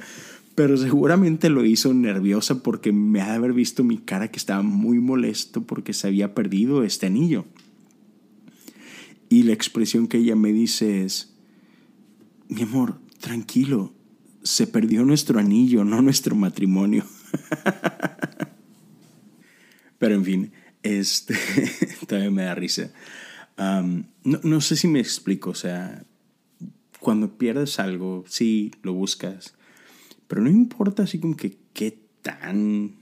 Pero 0.54 0.76
seguramente 0.76 1.48
lo 1.48 1.64
hizo 1.64 1.94
nerviosa 1.94 2.62
porque 2.62 2.92
me 2.92 3.22
ha 3.22 3.30
de 3.30 3.36
haber 3.36 3.54
visto 3.54 3.84
mi 3.84 3.98
cara 3.98 4.30
que 4.30 4.36
estaba 4.36 4.62
muy 4.62 4.98
molesto 4.98 5.62
porque 5.62 5.94
se 5.94 6.08
había 6.08 6.34
perdido 6.34 6.84
este 6.84 7.06
anillo. 7.06 7.46
Y 9.30 9.44
la 9.44 9.54
expresión 9.54 10.08
que 10.08 10.18
ella 10.18 10.36
me 10.36 10.52
dice 10.52 11.04
es, 11.04 11.34
mi 12.48 12.62
amor, 12.62 12.98
tranquilo, 13.18 13.94
se 14.42 14.66
perdió 14.66 15.04
nuestro 15.04 15.38
anillo, 15.38 15.84
no 15.84 16.02
nuestro 16.02 16.36
matrimonio. 16.36 17.04
Pero 19.98 20.16
en 20.16 20.24
fin, 20.24 20.52
este, 20.82 21.34
también 22.06 22.34
me 22.34 22.42
da 22.42 22.54
risa. 22.54 22.92
No, 23.56 24.40
no, 24.42 24.60
sé 24.60 24.76
si 24.76 24.88
me 24.88 25.00
explico, 25.00 25.50
o 25.50 25.54
sea, 25.54 26.04
cuando 27.00 27.38
pierdes 27.38 27.78
algo, 27.78 28.24
sí, 28.26 28.72
lo 28.82 28.92
buscas, 28.92 29.54
pero 30.32 30.40
no 30.40 30.48
importa 30.48 31.02
así 31.02 31.18
como 31.18 31.36
que 31.36 31.58
qué 31.74 32.06
tan 32.22 32.92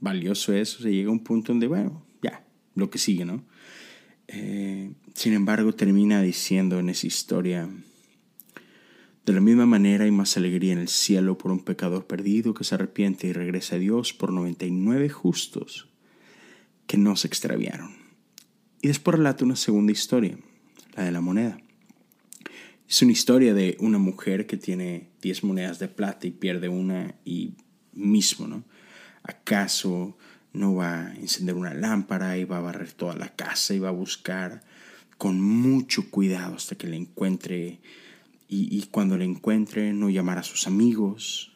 valioso 0.00 0.52
eso, 0.52 0.82
se 0.82 0.90
llega 0.90 1.10
a 1.10 1.12
un 1.12 1.22
punto 1.22 1.52
donde, 1.52 1.68
bueno, 1.68 2.04
ya, 2.20 2.44
lo 2.74 2.90
que 2.90 2.98
sigue, 2.98 3.24
¿no? 3.24 3.44
Eh, 4.26 4.90
sin 5.14 5.34
embargo, 5.34 5.74
termina 5.74 6.20
diciendo 6.22 6.80
en 6.80 6.88
esa 6.88 7.06
historia, 7.06 7.68
de 9.24 9.32
la 9.32 9.40
misma 9.40 9.64
manera 9.64 10.06
hay 10.06 10.10
más 10.10 10.36
alegría 10.36 10.72
en 10.72 10.80
el 10.80 10.88
cielo 10.88 11.38
por 11.38 11.52
un 11.52 11.60
pecador 11.60 12.08
perdido 12.08 12.52
que 12.52 12.64
se 12.64 12.74
arrepiente 12.74 13.28
y 13.28 13.32
regresa 13.32 13.76
a 13.76 13.78
Dios 13.78 14.12
por 14.12 14.32
99 14.32 15.08
justos 15.08 15.88
que 16.88 16.98
no 16.98 17.14
se 17.14 17.28
extraviaron. 17.28 17.94
Y 18.82 18.88
después 18.88 19.18
relata 19.18 19.44
una 19.44 19.54
segunda 19.54 19.92
historia, 19.92 20.36
la 20.96 21.04
de 21.04 21.12
la 21.12 21.20
moneda. 21.20 21.58
Es 22.88 23.02
una 23.02 23.12
historia 23.12 23.52
de 23.52 23.76
una 23.80 23.98
mujer 23.98 24.46
que 24.46 24.56
tiene 24.56 25.10
10 25.20 25.42
monedas 25.42 25.78
de 25.80 25.88
plata 25.88 26.26
y 26.26 26.30
pierde 26.30 26.68
una 26.68 27.16
y 27.24 27.54
mismo, 27.92 28.46
¿no? 28.46 28.64
¿Acaso 29.24 30.16
no 30.52 30.76
va 30.76 31.06
a 31.06 31.16
encender 31.16 31.56
una 31.56 31.74
lámpara 31.74 32.38
y 32.38 32.44
va 32.44 32.58
a 32.58 32.60
barrer 32.60 32.92
toda 32.92 33.16
la 33.16 33.34
casa 33.34 33.74
y 33.74 33.80
va 33.80 33.88
a 33.88 33.92
buscar 33.92 34.62
con 35.18 35.40
mucho 35.40 36.10
cuidado 36.10 36.54
hasta 36.54 36.76
que 36.76 36.86
la 36.86 36.96
encuentre 36.96 37.80
y, 38.48 38.80
cuando 38.92 39.18
la 39.18 39.24
encuentre 39.24 39.92
no 39.92 40.08
llamar 40.08 40.38
a 40.38 40.44
sus 40.44 40.68
amigos 40.68 41.52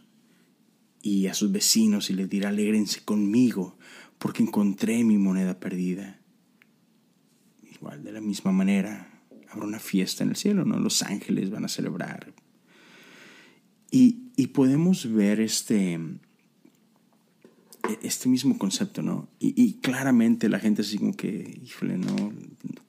y 1.03 1.29
a 1.29 1.35
sus 1.35 1.53
vecinos 1.53 2.11
y 2.11 2.15
les 2.15 2.29
dirá 2.29 2.49
alégrense 2.49 3.05
conmigo 3.05 3.79
porque 4.19 4.43
encontré 4.43 5.05
mi 5.05 5.17
moneda 5.17 5.61
perdida? 5.61 6.19
Igual 7.73 8.03
de 8.03 8.11
la 8.11 8.21
misma 8.21 8.51
manera 8.51 9.10
habrá 9.51 9.67
una 9.67 9.81
fiesta 9.81 10.25
en 10.25 10.31
el 10.31 10.37
cielo, 10.37 10.65
¿no? 10.65 10.79
Los 10.79 11.03
ángeles 11.03 11.51
van 11.51 11.65
a 11.65 11.69
celebrar. 11.69 12.33
Y, 13.91 14.31
y 14.37 14.49
podemos 14.49 15.13
ver 15.13 15.41
este, 15.41 15.99
este 18.03 18.29
mismo 18.29 18.59
concepto, 18.59 19.03
¿no? 19.03 19.29
Y, 19.39 19.75
claramente 19.75 20.49
la 20.49 20.61
gente 20.61 20.83
así 20.83 20.99
como 20.99 21.15
que, 21.15 21.61
híjole, 21.65 21.99
no, 21.99 22.33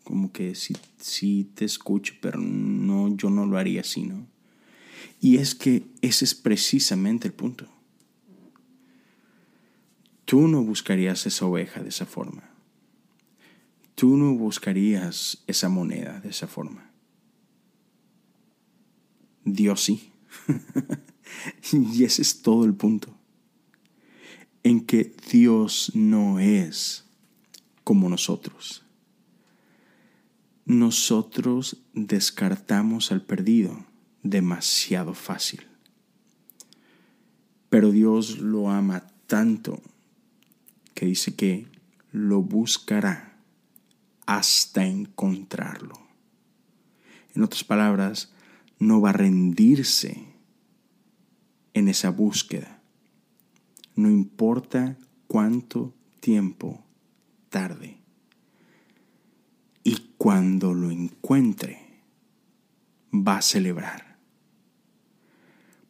como 0.03 0.31
que 0.31 0.55
sí, 0.55 0.75
sí 0.97 1.49
te 1.55 1.65
escucho, 1.65 2.13
pero 2.21 2.39
no, 2.39 3.15
yo 3.15 3.29
no 3.29 3.45
lo 3.45 3.57
haría 3.57 3.81
así, 3.81 4.03
¿no? 4.03 4.27
Y 5.19 5.37
es 5.37 5.55
que 5.55 5.83
ese 6.01 6.25
es 6.25 6.35
precisamente 6.35 7.27
el 7.27 7.33
punto. 7.33 7.65
Tú 10.25 10.47
no 10.47 10.63
buscarías 10.63 11.25
esa 11.25 11.45
oveja 11.45 11.81
de 11.81 11.89
esa 11.89 12.05
forma. 12.05 12.50
Tú 13.95 14.17
no 14.17 14.33
buscarías 14.35 15.43
esa 15.47 15.69
moneda 15.69 16.19
de 16.19 16.29
esa 16.29 16.47
forma. 16.47 16.91
Dios 19.43 19.81
sí. 19.81 20.11
y 21.71 22.03
ese 22.03 22.21
es 22.21 22.41
todo 22.41 22.65
el 22.65 22.73
punto. 22.73 23.15
En 24.63 24.85
que 24.85 25.15
Dios 25.31 25.91
no 25.93 26.39
es 26.39 27.05
como 27.83 28.09
nosotros. 28.09 28.83
Nosotros 30.65 31.77
descartamos 31.93 33.11
al 33.11 33.23
perdido 33.23 33.85
demasiado 34.23 35.13
fácil. 35.13 35.67
Pero 37.69 37.91
Dios 37.91 38.39
lo 38.39 38.69
ama 38.69 39.07
tanto 39.27 39.81
que 40.93 41.05
dice 41.05 41.35
que 41.35 41.67
lo 42.11 42.41
buscará 42.41 43.30
hasta 44.25 44.85
encontrarlo. 44.85 45.99
En 47.35 47.43
otras 47.43 47.63
palabras, 47.63 48.33
no 48.79 49.01
va 49.01 49.11
a 49.11 49.13
rendirse 49.13 50.25
en 51.73 51.87
esa 51.87 52.09
búsqueda. 52.09 52.81
No 53.95 54.09
importa 54.09 54.97
cuánto 55.27 55.93
tiempo 56.19 56.83
tarde. 57.49 57.97
Y 59.83 59.97
cuando 60.17 60.73
lo 60.73 60.91
encuentre, 60.91 61.79
va 63.13 63.37
a 63.37 63.41
celebrar. 63.41 64.17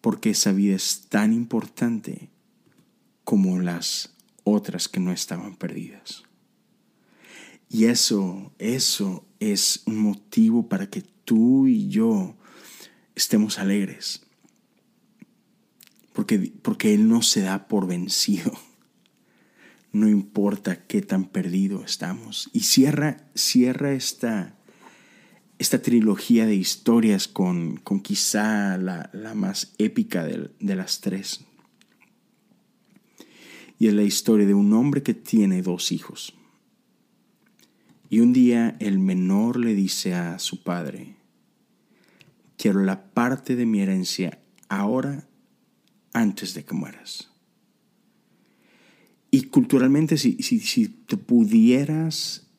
Porque 0.02 0.32
esa 0.32 0.52
vida 0.52 0.76
es 0.76 1.08
tan 1.10 1.34
importante 1.34 2.30
como 3.24 3.60
las 3.60 4.16
otras 4.44 4.88
que 4.88 5.00
no 5.00 5.12
estaban 5.12 5.56
perdidas. 5.56 6.24
Y 7.74 7.86
eso, 7.86 8.52
eso 8.60 9.26
es 9.40 9.84
un 9.86 9.98
motivo 10.00 10.68
para 10.68 10.90
que 10.90 11.04
tú 11.24 11.68
y 11.68 11.88
yo 11.88 12.36
estemos 13.16 13.60
alegres. 13.60 14.24
Porque, 16.12 16.52
porque 16.62 16.94
Él 16.94 17.08
no 17.08 17.22
se 17.22 17.42
da 17.42 17.68
por 17.68 17.88
vencido. 17.88 18.52
No 19.94 20.08
importa 20.08 20.86
qué 20.86 21.02
tan 21.02 21.26
perdido 21.26 21.84
estamos. 21.84 22.50
Y 22.54 22.62
cierra, 22.62 23.28
cierra 23.36 23.92
esta, 23.92 24.56
esta 25.60 25.82
trilogía 25.82 26.46
de 26.46 26.56
historias 26.56 27.28
con, 27.28 27.76
con 27.76 28.00
quizá 28.00 28.78
la, 28.78 29.10
la 29.12 29.34
más 29.36 29.74
épica 29.80 30.24
de, 30.24 30.50
de 30.62 30.76
las 30.78 31.02
tres. 31.02 31.42
Y 33.80 33.88
es 33.88 33.94
la 33.94 34.04
historia 34.04 34.48
de 34.48 34.54
un 34.54 34.72
hombre 34.72 35.04
que 35.04 35.14
tiene 35.14 35.62
dos 35.62 35.92
hijos. 35.92 36.36
Y 38.12 38.20
un 38.20 38.34
día 38.34 38.76
el 38.82 39.00
menor 39.00 39.58
le 39.58 39.74
dice 39.74 40.14
a 40.14 40.38
su 40.38 40.64
padre, 40.64 41.16
quiero 42.58 42.84
la 42.84 43.06
parte 43.06 43.56
de 43.56 43.66
mi 43.66 43.80
herencia 43.80 44.38
ahora 44.68 45.30
antes 46.12 46.54
de 46.54 46.66
que 46.66 46.74
mueras. 46.74 47.32
Y 49.32 49.44
culturalmente, 49.44 50.18
si, 50.18 50.34
si, 50.44 50.90
te 50.90 51.16
pudieras 51.16 52.50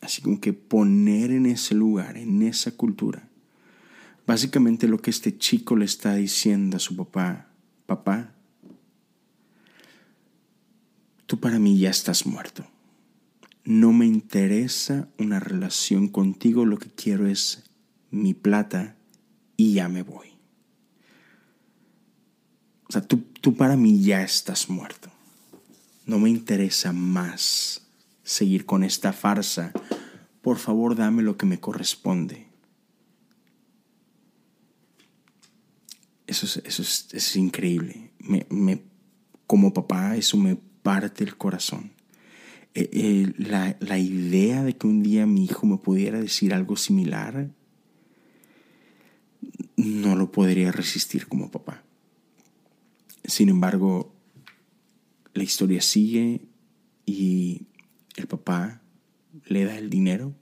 así 0.00 0.22
como 0.22 0.40
que 0.40 0.52
poner 0.52 1.32
en 1.32 1.46
ese 1.46 1.74
lugar, 1.74 2.18
en 2.18 2.42
esa 2.42 2.76
cultura, 2.76 3.28
básicamente 4.28 4.86
lo 4.86 5.02
que 5.02 5.10
este 5.10 5.36
chico 5.36 5.74
le 5.74 5.86
está 5.86 6.14
diciendo 6.14 6.76
a 6.76 6.80
su 6.80 6.94
papá, 6.94 7.48
papá, 7.86 8.32
tú 11.26 11.40
para 11.40 11.58
mí 11.58 11.80
ya 11.80 11.90
estás 11.90 12.26
muerto 12.26 12.64
no 13.64 13.92
me 13.92 14.06
interesa 14.06 15.08
una 15.18 15.40
relación 15.40 16.08
contigo, 16.08 16.64
lo 16.64 16.78
que 16.78 16.90
quiero 16.90 17.26
es 17.26 17.64
mi 18.10 18.34
plata 18.34 18.96
y 19.56 19.74
ya 19.74 19.88
me 19.88 20.02
voy. 20.02 20.28
O 22.88 22.92
sea, 22.92 23.02
tú, 23.02 23.18
tú 23.40 23.54
para 23.54 23.76
mí 23.76 24.02
ya 24.02 24.22
estás 24.22 24.68
muerto. 24.68 25.10
No 26.06 26.18
me 26.18 26.30
interesa 26.30 26.92
más 26.92 27.86
seguir 28.24 28.66
con 28.66 28.82
esta 28.82 29.12
farsa. 29.12 29.72
Por 30.42 30.58
favor, 30.58 30.96
dame 30.96 31.22
lo 31.22 31.36
que 31.36 31.46
me 31.46 31.60
corresponde. 31.60 32.48
Eso 36.26 36.46
es, 36.46 36.56
eso 36.64 36.82
es, 37.16 37.36
increíble. 37.36 38.12
me, 38.18 38.82
como 39.46 39.74
papá, 39.74 40.16
eso 40.16 40.36
me 40.36 40.56
parte 40.56 41.24
el 41.24 41.36
corazón. 41.36 41.92
Eh, 42.74 42.88
eh, 42.92 43.32
la, 43.36 43.76
la 43.80 43.98
idea 43.98 44.62
de 44.62 44.76
que 44.76 44.86
un 44.86 45.02
día 45.02 45.26
mi 45.26 45.44
hijo 45.44 45.66
me 45.66 45.78
pudiera 45.78 46.20
decir 46.20 46.54
algo 46.54 46.76
similar, 46.76 47.50
no 49.76 50.14
lo 50.16 50.30
podría 50.30 50.72
resistir 50.72 51.26
como 51.26 51.50
papá. 51.50 51.82
Sin 53.24 53.48
embargo, 53.48 54.14
la 55.34 55.42
historia 55.42 55.80
sigue 55.80 56.42
y 57.06 57.66
el 58.16 58.26
papá 58.26 58.82
le 59.46 59.64
da 59.64 59.78
el 59.78 59.90
dinero, 59.90 60.34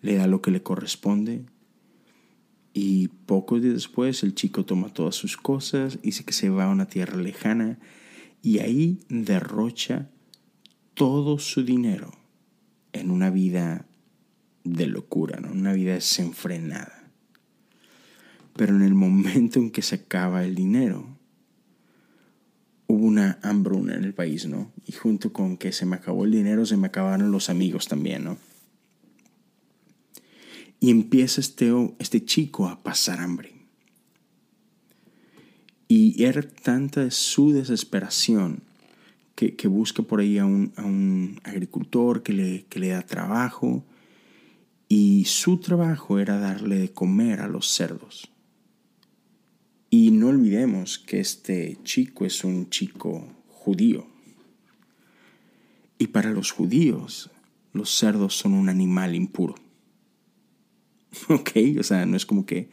le 0.00 0.16
da 0.16 0.26
lo 0.26 0.42
que 0.42 0.50
le 0.50 0.62
corresponde 0.62 1.44
y 2.72 3.08
pocos 3.08 3.60
días 3.60 3.74
después 3.74 4.22
el 4.22 4.34
chico 4.34 4.64
toma 4.64 4.92
todas 4.92 5.16
sus 5.16 5.36
cosas, 5.36 6.00
dice 6.02 6.24
que 6.24 6.32
se 6.32 6.48
va 6.48 6.66
a 6.66 6.70
una 6.70 6.86
tierra 6.86 7.16
lejana 7.16 7.78
y 8.42 8.60
ahí 8.60 9.00
derrocha 9.08 10.10
todo 10.98 11.38
su 11.38 11.64
dinero 11.64 12.10
en 12.92 13.12
una 13.12 13.30
vida 13.30 13.86
de 14.64 14.88
locura, 14.88 15.38
¿no? 15.38 15.52
una 15.52 15.72
vida 15.72 15.94
desenfrenada. 15.94 17.08
Pero 18.56 18.74
en 18.74 18.82
el 18.82 18.94
momento 18.94 19.60
en 19.60 19.70
que 19.70 19.80
se 19.80 19.94
acaba 19.94 20.44
el 20.44 20.56
dinero, 20.56 21.06
hubo 22.88 23.06
una 23.06 23.38
hambruna 23.42 23.94
en 23.94 24.02
el 24.02 24.12
país, 24.12 24.46
¿no? 24.46 24.72
Y 24.86 24.92
junto 24.92 25.32
con 25.32 25.56
que 25.56 25.70
se 25.70 25.86
me 25.86 25.94
acabó 25.94 26.24
el 26.24 26.32
dinero, 26.32 26.66
se 26.66 26.76
me 26.76 26.88
acabaron 26.88 27.30
los 27.30 27.48
amigos 27.48 27.86
también, 27.86 28.24
¿no? 28.24 28.36
Y 30.80 30.90
empieza 30.90 31.40
este, 31.40 31.70
este 32.00 32.24
chico 32.24 32.66
a 32.66 32.82
pasar 32.82 33.20
hambre. 33.20 33.52
Y 35.86 36.24
era 36.24 36.42
tanta 36.42 37.08
su 37.12 37.52
desesperación 37.52 38.67
que, 39.38 39.68
busca 39.68 40.02
por 40.02 40.18
ahí 40.18 40.36
a 40.38 40.44
un, 40.44 41.40
agricultor 41.44 42.24
que 42.24 42.32
le, 42.32 42.64
que 42.68 42.80
le 42.80 42.88
da 42.88 43.02
trabajo 43.02 43.84
y 44.88 45.26
su 45.26 45.58
trabajo 45.58 46.18
era 46.18 46.40
darle 46.40 46.76
de 46.78 46.92
comer 46.92 47.40
a 47.40 47.46
los 47.46 47.68
cerdos. 47.68 48.32
Y 49.90 50.10
no 50.10 50.28
olvidemos 50.28 50.98
que 50.98 51.20
este 51.20 51.78
chico 51.84 52.24
es 52.26 52.42
un 52.42 52.68
chico 52.68 53.28
judío. 53.46 54.08
Y 55.98 56.08
para 56.08 56.30
los 56.30 56.50
judíos, 56.50 57.30
los 57.72 57.90
cerdos 57.90 58.34
son 58.34 58.54
un 58.54 58.68
animal 58.68 59.14
impuro. 59.14 59.54
¿Ok? 61.28 61.50
O 61.78 61.82
sea, 61.84 62.06
no 62.06 62.16
es 62.16 62.26
como 62.26 62.44
que, 62.44 62.70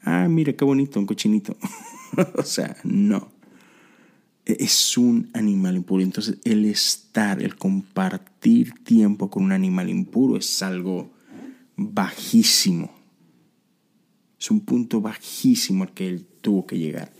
ah, 0.00 0.28
mira 0.28 0.54
qué 0.54 0.64
bonito, 0.64 0.98
un 0.98 1.06
cochinito. 1.06 1.58
o 2.36 2.42
sea, 2.42 2.76
no. 2.84 3.35
Es 4.46 4.96
un 4.96 5.28
animal 5.34 5.76
impuro. 5.76 6.02
Entonces, 6.02 6.38
el 6.44 6.64
estar, 6.64 7.42
el 7.42 7.56
compartir 7.56 8.72
tiempo 8.84 9.28
con 9.28 9.44
un 9.44 9.52
animal 9.52 9.90
impuro 9.90 10.36
es 10.36 10.62
algo 10.62 11.12
bajísimo. 11.76 12.94
Es 14.38 14.50
un 14.50 14.60
punto 14.60 15.00
bajísimo 15.00 15.84
al 15.84 15.92
que 15.92 16.08
él 16.08 16.26
tuvo 16.40 16.66
que 16.66 16.78
llegar. 16.78 17.12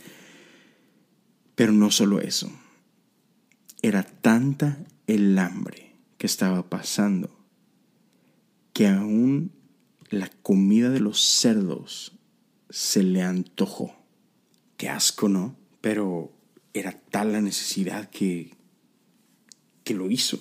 Pero 1.55 1.73
no 1.73 1.91
solo 1.91 2.21
eso. 2.21 2.49
Era 3.81 4.03
tanta 4.03 4.79
el 5.05 5.37
hambre 5.37 5.91
que 6.17 6.27
estaba 6.27 6.69
pasando 6.69 7.37
que 8.77 8.87
aún 8.87 9.51
la 10.11 10.29
comida 10.43 10.91
de 10.91 10.99
los 10.99 11.19
cerdos 11.19 12.13
se 12.69 13.01
le 13.01 13.23
antojó. 13.23 13.95
Qué 14.77 14.87
asco, 14.87 15.29
¿no? 15.29 15.55
Pero 15.81 16.31
era 16.73 16.91
tal 16.91 17.33
la 17.33 17.41
necesidad 17.41 18.09
que, 18.09 18.51
que 19.83 19.93
lo 19.93 20.09
hizo. 20.09 20.39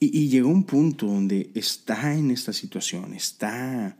Y, 0.00 0.16
y, 0.16 0.28
llegó 0.28 0.48
un 0.48 0.64
punto 0.64 1.06
donde 1.06 1.50
está 1.54 2.14
en 2.14 2.30
esta 2.30 2.52
situación, 2.52 3.14
está, 3.14 3.96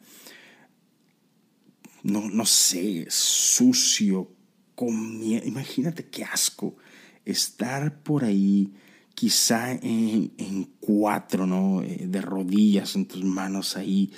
no, 2.05 2.29
no 2.29 2.47
sé, 2.47 3.07
sucio, 3.09 4.31
comiendo. 4.77 5.47
Imagínate 5.47 6.07
qué 6.09 6.23
asco 6.23 6.77
estar 7.25 8.01
por 8.03 8.25
ahí 8.25 8.73
quizá 9.19 9.73
en, 9.73 10.71
cuatro, 10.79 11.45
¿no? 11.45 11.83
Eh, 11.83 12.07
de 12.07 12.21
rodillas 12.21 12.95
en 12.95 13.07
tus 13.07 13.25
manos 13.25 13.77
ahí, 13.77 14.13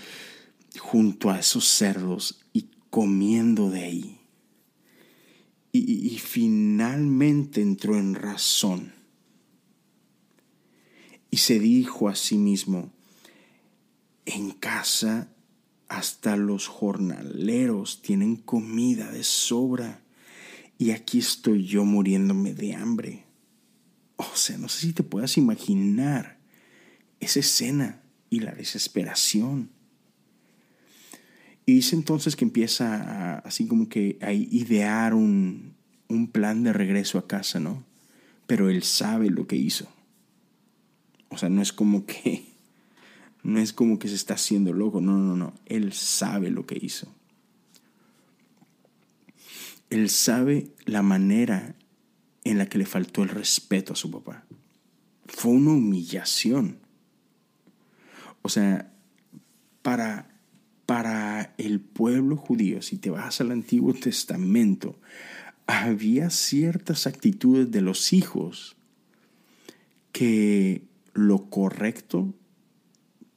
junto 0.78 1.30
a 1.30 1.38
esos 1.38 1.64
cerdos 1.64 2.42
y 2.52 2.68
comiendo 2.90 3.70
de 3.70 3.84
ahí. 3.84 4.19
Y, 5.72 6.18
finalmente 6.18 7.60
entró 7.60 7.96
en 7.96 8.14
razón. 8.14 8.92
Y 11.30 11.36
se 11.36 11.60
dijo 11.60 12.08
a 12.08 12.16
sí 12.16 12.38
mismo, 12.38 12.92
en 14.26 14.50
casa 14.50 15.32
hasta 15.88 16.36
los 16.36 16.66
jornaleros 16.66 18.02
tienen 18.02 18.36
comida 18.36 19.10
de 19.10 19.22
sobra 19.22 20.02
y 20.78 20.92
aquí 20.92 21.18
estoy 21.18 21.66
yo 21.66 21.84
muriéndome 21.84 22.54
de 22.54 22.74
hambre. 22.74 23.24
O 24.16 24.34
sea, 24.34 24.58
no 24.58 24.68
sé 24.68 24.80
si 24.80 24.92
te 24.92 25.02
puedas 25.02 25.36
imaginar 25.36 26.38
esa 27.20 27.40
escena 27.40 28.02
y 28.28 28.40
la 28.40 28.52
desesperación. 28.52 29.70
Y 31.70 31.74
dice 31.74 31.94
entonces 31.94 32.34
que 32.34 32.44
empieza 32.44 33.38
así 33.38 33.68
como 33.68 33.88
que 33.88 34.18
a 34.22 34.32
idear 34.32 35.14
un, 35.14 35.76
un 36.08 36.26
plan 36.26 36.64
de 36.64 36.72
regreso 36.72 37.16
a 37.16 37.28
casa, 37.28 37.60
¿no? 37.60 37.84
Pero 38.48 38.70
él 38.70 38.82
sabe 38.82 39.30
lo 39.30 39.46
que 39.46 39.54
hizo. 39.54 39.86
O 41.28 41.38
sea, 41.38 41.48
no 41.48 41.62
es 41.62 41.72
como 41.72 42.06
que 42.06 42.56
no 43.44 43.60
es 43.60 43.72
como 43.72 44.00
que 44.00 44.08
se 44.08 44.16
está 44.16 44.34
haciendo 44.34 44.72
loco, 44.72 45.00
no, 45.00 45.16
no, 45.16 45.36
no, 45.36 45.54
él 45.64 45.92
sabe 45.92 46.50
lo 46.50 46.66
que 46.66 46.76
hizo. 46.82 47.14
Él 49.90 50.10
sabe 50.10 50.72
la 50.86 51.02
manera 51.02 51.76
en 52.42 52.58
la 52.58 52.66
que 52.66 52.78
le 52.78 52.84
faltó 52.84 53.22
el 53.22 53.28
respeto 53.28 53.92
a 53.92 53.96
su 53.96 54.10
papá. 54.10 54.44
Fue 55.26 55.52
una 55.52 55.70
humillación. 55.70 56.80
O 58.42 58.48
sea, 58.48 58.92
para, 59.82 60.29
para 60.90 61.54
el 61.56 61.78
pueblo 61.78 62.36
judío, 62.36 62.82
si 62.82 62.96
te 62.96 63.10
vas 63.10 63.40
al 63.40 63.52
Antiguo 63.52 63.94
Testamento, 63.94 64.98
había 65.68 66.30
ciertas 66.30 67.06
actitudes 67.06 67.70
de 67.70 67.80
los 67.80 68.12
hijos 68.12 68.74
que 70.10 70.82
lo 71.14 71.48
correcto 71.48 72.34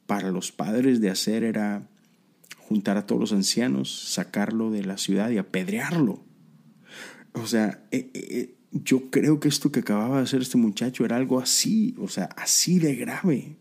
para 0.06 0.32
los 0.32 0.50
padres 0.50 1.00
de 1.00 1.10
hacer 1.10 1.44
era 1.44 1.88
juntar 2.58 2.96
a 2.96 3.06
todos 3.06 3.20
los 3.20 3.32
ancianos, 3.32 4.02
sacarlo 4.12 4.72
de 4.72 4.84
la 4.84 4.98
ciudad 4.98 5.30
y 5.30 5.38
apedrearlo. 5.38 6.24
O 7.34 7.46
sea, 7.46 7.84
eh, 7.92 8.10
eh, 8.14 8.56
yo 8.72 9.10
creo 9.10 9.38
que 9.38 9.46
esto 9.46 9.70
que 9.70 9.78
acababa 9.78 10.16
de 10.16 10.24
hacer 10.24 10.42
este 10.42 10.58
muchacho 10.58 11.04
era 11.04 11.14
algo 11.14 11.38
así, 11.38 11.94
o 12.00 12.08
sea, 12.08 12.24
así 12.36 12.80
de 12.80 12.96
grave. 12.96 13.58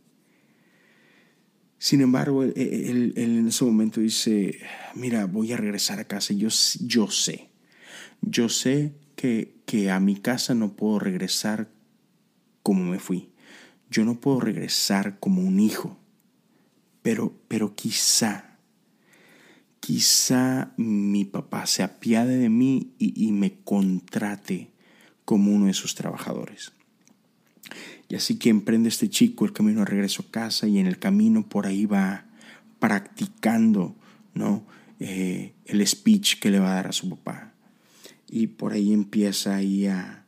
Sin 1.83 1.99
embargo, 1.99 2.43
él, 2.43 3.11
en 3.17 3.45
ese 3.45 3.65
momento 3.65 3.99
dice, 3.99 4.57
mira, 4.95 5.25
voy 5.25 5.51
a 5.51 5.57
regresar 5.57 5.99
a 5.99 6.05
casa. 6.05 6.33
Yo, 6.33 6.47
yo 6.79 7.11
sé, 7.11 7.49
yo 8.21 8.47
sé 8.47 8.93
que, 9.17 9.57
que 9.65 9.91
a 9.91 9.99
mi 9.99 10.15
casa 10.15 10.55
no 10.55 10.77
puedo 10.77 10.97
regresar 10.99 11.69
como 12.61 12.85
me 12.85 12.99
fui. 12.99 13.33
Yo 13.89 14.05
no 14.05 14.21
puedo 14.21 14.39
regresar 14.39 15.19
como 15.19 15.41
un 15.41 15.59
hijo. 15.59 15.99
Pero, 17.01 17.37
pero 17.49 17.75
quizá 17.75 18.57
quizá 19.81 20.71
mi 20.77 21.25
papá 21.25 21.65
se 21.65 21.83
apiade 21.83 22.37
de 22.37 22.47
mí 22.47 22.93
y, 22.97 23.27
y, 23.27 23.33
me 23.33 23.59
contrate 23.65 24.71
como 25.25 25.51
uno 25.51 25.65
de 25.65 25.73
sus 25.73 25.95
trabajadores. 25.95 26.71
Y 28.13 28.15
así 28.15 28.37
que 28.37 28.49
emprende 28.49 28.89
este 28.89 29.09
chico 29.09 29.43
el 29.43 29.53
camino 29.53 29.79
de 29.79 29.87
regreso 29.87 30.21
a 30.21 30.29
casa 30.29 30.67
y 30.67 30.77
en 30.77 30.85
el 30.85 30.99
camino 30.99 31.49
por 31.49 31.65
ahí 31.65 31.87
va 31.87 32.27
practicando 32.77 33.95
¿no? 34.35 34.67
Eh, 34.99 35.55
el 35.65 35.87
speech 35.87 36.39
que 36.39 36.51
le 36.51 36.59
va 36.59 36.73
a 36.73 36.75
dar 36.75 36.87
a 36.89 36.91
su 36.91 37.09
papá. 37.09 37.55
Y 38.29 38.45
por 38.45 38.73
ahí 38.73 38.93
empieza 38.93 39.55
ahí 39.55 39.87
a, 39.87 40.27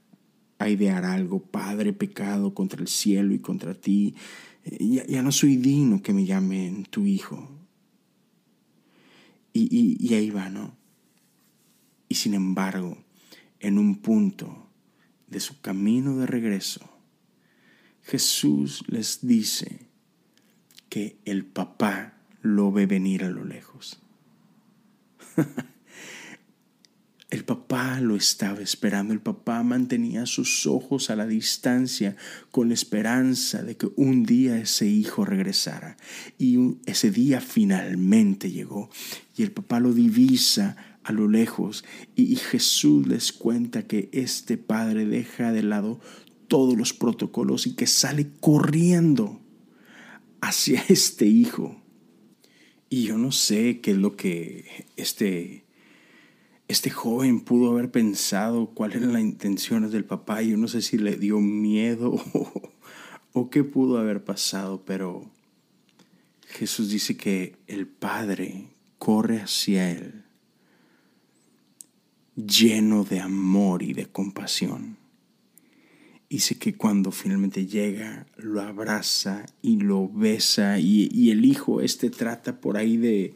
idear 0.67 1.06
algo, 1.06 1.43
Padre, 1.43 1.93
pecado 1.93 2.56
contra 2.56 2.82
el 2.82 2.88
cielo 2.88 3.36
y 3.36 3.38
contra 3.38 3.76
ti. 3.76 4.15
Eh, 4.63 4.78
ya, 4.80 5.06
ya, 5.06 5.21
no 5.21 5.32
soy 5.32 5.56
digno 5.58 6.02
que 6.02 6.12
me 6.12 6.26
llamen 6.26 6.88
tu 6.89 7.06
hijo. 7.06 7.48
Y, 9.54 9.62
y, 9.69 9.98
y 10.00 10.15
ahí 10.15 10.32
va, 10.32 10.50
¿no? 10.50 10.76
Y 12.10 12.15
sin 12.15 12.34
embargo, 12.34 12.98
en 13.60 13.78
un 13.78 13.98
punto 13.98 14.71
de 15.28 15.39
su 15.39 15.62
camino 15.62 16.17
de 16.17 16.26
regreso, 16.26 16.94
Jesús 18.06 18.84
les 18.88 19.26
dice 19.26 19.88
que 20.89 21.18
el 21.26 21.44
papá 21.44 22.13
lo 22.41 22.72
ve 22.72 22.86
venir 22.86 23.24
a 23.24 23.30
lo 23.30 23.44
lejos. 23.44 24.00
El 27.32 27.44
papá 27.44 28.00
lo 28.00 28.15
estaba 28.15 28.62
esperando, 28.62 29.12
el 29.12 29.20
papá 29.20 29.62
mantenía 29.62 30.26
sus 30.26 30.68
ojos 30.68 31.10
a 31.10 31.18
la 31.18 31.26
distancia 31.26 32.15
con 32.50 32.70
la 32.70 32.76
esperanza 32.76 33.62
de 33.62 33.76
que 33.76 33.89
un 33.98 34.24
día 34.24 34.58
ese 34.58 34.86
hijo 34.86 35.26
regresara. 35.26 35.98
Y 36.38 36.78
ese 36.86 37.12
día 37.12 37.41
finalmente 37.41 38.52
llegó 38.52 38.89
y 39.36 39.44
el 39.44 39.52
papá 39.52 39.82
lo 39.82 39.91
divisa 39.91 40.78
a 41.06 41.12
lo 41.12 41.28
lejos 41.28 41.86
y, 42.15 42.36
Jesús 42.36 43.08
les 43.08 43.32
cuenta 43.32 43.84
que 43.84 44.10
este 44.12 44.58
padre 44.58 45.06
deja 45.06 45.52
de 45.52 45.62
lado 45.62 46.00
todos 46.47 46.77
los 46.77 46.93
protocolos 46.93 47.67
y 47.67 47.75
que 47.75 47.88
sale 47.88 48.31
corriendo 48.39 49.41
hacia 50.41 50.84
este 50.89 51.25
hijo. 51.25 51.81
Y 52.89 53.03
yo 53.03 53.17
no 53.17 53.31
sé 53.31 53.81
qué 53.81 53.91
es 53.91 53.97
lo 53.97 54.15
que 54.15 54.88
este, 54.95 55.65
este 56.67 56.89
joven 56.89 57.41
pudo 57.41 57.71
haber 57.71 57.91
pensado, 57.91 58.67
cuáles 58.67 58.97
eran 58.97 59.13
las 59.13 59.21
intenciones 59.21 59.91
del 59.91 60.05
papá. 60.05 60.41
Yo 60.41 60.58
no 60.58 60.67
sé 60.67 60.81
si 60.81 60.97
le 60.97 61.17
dio 61.17 61.39
miedo 61.39 62.12
o, 62.34 62.71
o 63.34 63.49
qué 63.49 63.63
pudo 63.63 63.97
haber 63.97 64.23
pasado, 64.23 64.84
pero 64.86 65.29
Jesús 66.47 66.89
dice 66.89 67.17
que 67.17 67.58
el 67.67 67.88
padre 67.88 68.69
corre 68.97 69.41
hacia 69.41 69.91
él 69.91 70.25
lleno 72.36 73.03
de 73.03 73.19
amor 73.19 73.81
y 73.81 73.93
de 73.93 74.08
compasión. 74.08 74.97
Dice 76.30 76.58
que 76.58 76.76
cuando 76.76 77.12
finalmente 77.12 77.68
llega, 77.68 78.26
lo 78.38 78.62
abraza 78.62 79.46
y 79.62 79.78
lo 79.78 80.10
besa 80.10 80.80
y, 80.80 81.30
el 81.30 81.46
hijo 81.46 81.82
este 81.82 82.10
trata 82.10 82.60
por 82.60 82.78
ahí 82.78 82.98
de, 82.98 83.36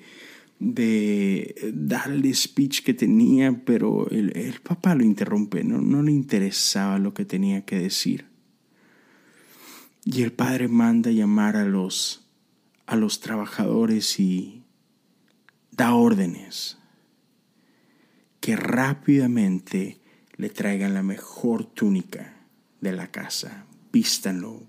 de 0.57 1.71
darle 1.73 2.33
speech 2.33 2.81
que 2.83 2.95
tenía, 2.95 3.63
pero 3.63 4.09
el, 4.09 4.35
el 4.35 4.59
papá 4.61 4.95
lo 4.95 5.03
interrumpe, 5.03 5.63
no, 5.63 5.79
no 5.79 6.01
le 6.01 6.11
interesaba 6.11 6.97
lo 6.97 7.13
que 7.13 7.25
tenía 7.25 7.63
que 7.63 7.77
decir. 7.77 8.25
Y 10.03 10.23
el 10.23 10.31
padre 10.31 10.67
manda 10.67 11.11
llamar 11.11 11.57
a 11.57 11.65
los, 11.65 12.27
a 12.87 12.95
los 12.95 13.19
trabajadores 13.19 14.19
y 14.19 14.63
da 15.71 15.93
órdenes 15.93 16.79
que 18.39 18.55
rápidamente 18.55 19.99
le 20.37 20.49
traigan 20.49 20.95
la 20.95 21.03
mejor 21.03 21.65
túnica 21.65 22.38
de 22.81 22.93
la 22.93 23.11
casa. 23.11 23.65
Vístanlo, 23.91 24.63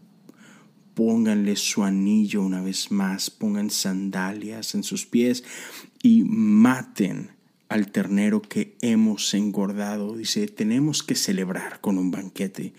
pónganle 0.94 1.56
su 1.56 1.84
anillo 1.84 2.42
una 2.42 2.62
vez 2.62 2.90
más, 2.90 3.30
pongan 3.30 3.70
sandalias 3.70 4.74
en 4.74 4.82
sus 4.82 5.06
pies 5.06 5.44
y 6.02 6.24
maten 6.24 7.32
al 7.68 7.92
ternero 7.92 8.42
que 8.42 8.76
hemos 8.82 9.32
engordado. 9.34 10.16
Dice, 10.16 10.46
tenemos 10.48 11.02
que 11.02 11.14
celebrar 11.14 11.80
con 11.80 11.98
un 11.98 12.10
banquete, 12.10 12.74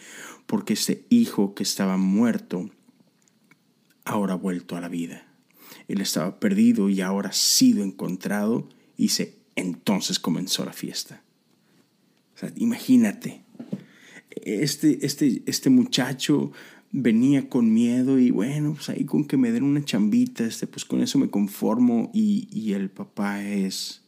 porque 0.45 0.73
este 0.73 1.05
hijo 1.09 1.55
que 1.55 1.63
estaba 1.63 1.97
muerto 1.97 2.69
ahora 4.03 4.33
ha 4.33 4.37
vuelto 4.37 4.75
a 4.75 4.81
la 4.81 4.89
vida. 4.89 5.25
Él 5.87 6.01
estaba 6.01 6.39
perdido 6.39 6.89
y 6.89 7.01
ahora 7.01 7.29
ha 7.29 7.33
sido 7.33 7.83
encontrado. 7.83 8.67
Y 8.97 9.03
dice, 9.03 9.39
entonces 9.55 10.19
comenzó 10.19 10.65
la 10.65 10.73
fiesta. 10.73 11.23
Imagínate, 12.55 13.43
este, 14.31 15.05
este, 15.05 15.43
este 15.45 15.69
muchacho 15.69 16.51
venía 16.91 17.49
con 17.49 17.73
miedo 17.73 18.19
y 18.19 18.31
bueno, 18.31 18.73
pues 18.73 18.89
ahí 18.89 19.05
con 19.05 19.25
que 19.25 19.37
me 19.37 19.51
den 19.51 19.63
una 19.63 19.83
chambita, 19.83 20.45
este, 20.45 20.67
pues 20.67 20.85
con 20.85 21.01
eso 21.01 21.19
me 21.19 21.29
conformo 21.29 22.11
y, 22.13 22.47
y 22.51 22.73
el 22.73 22.89
papá 22.89 23.43
es, 23.43 24.03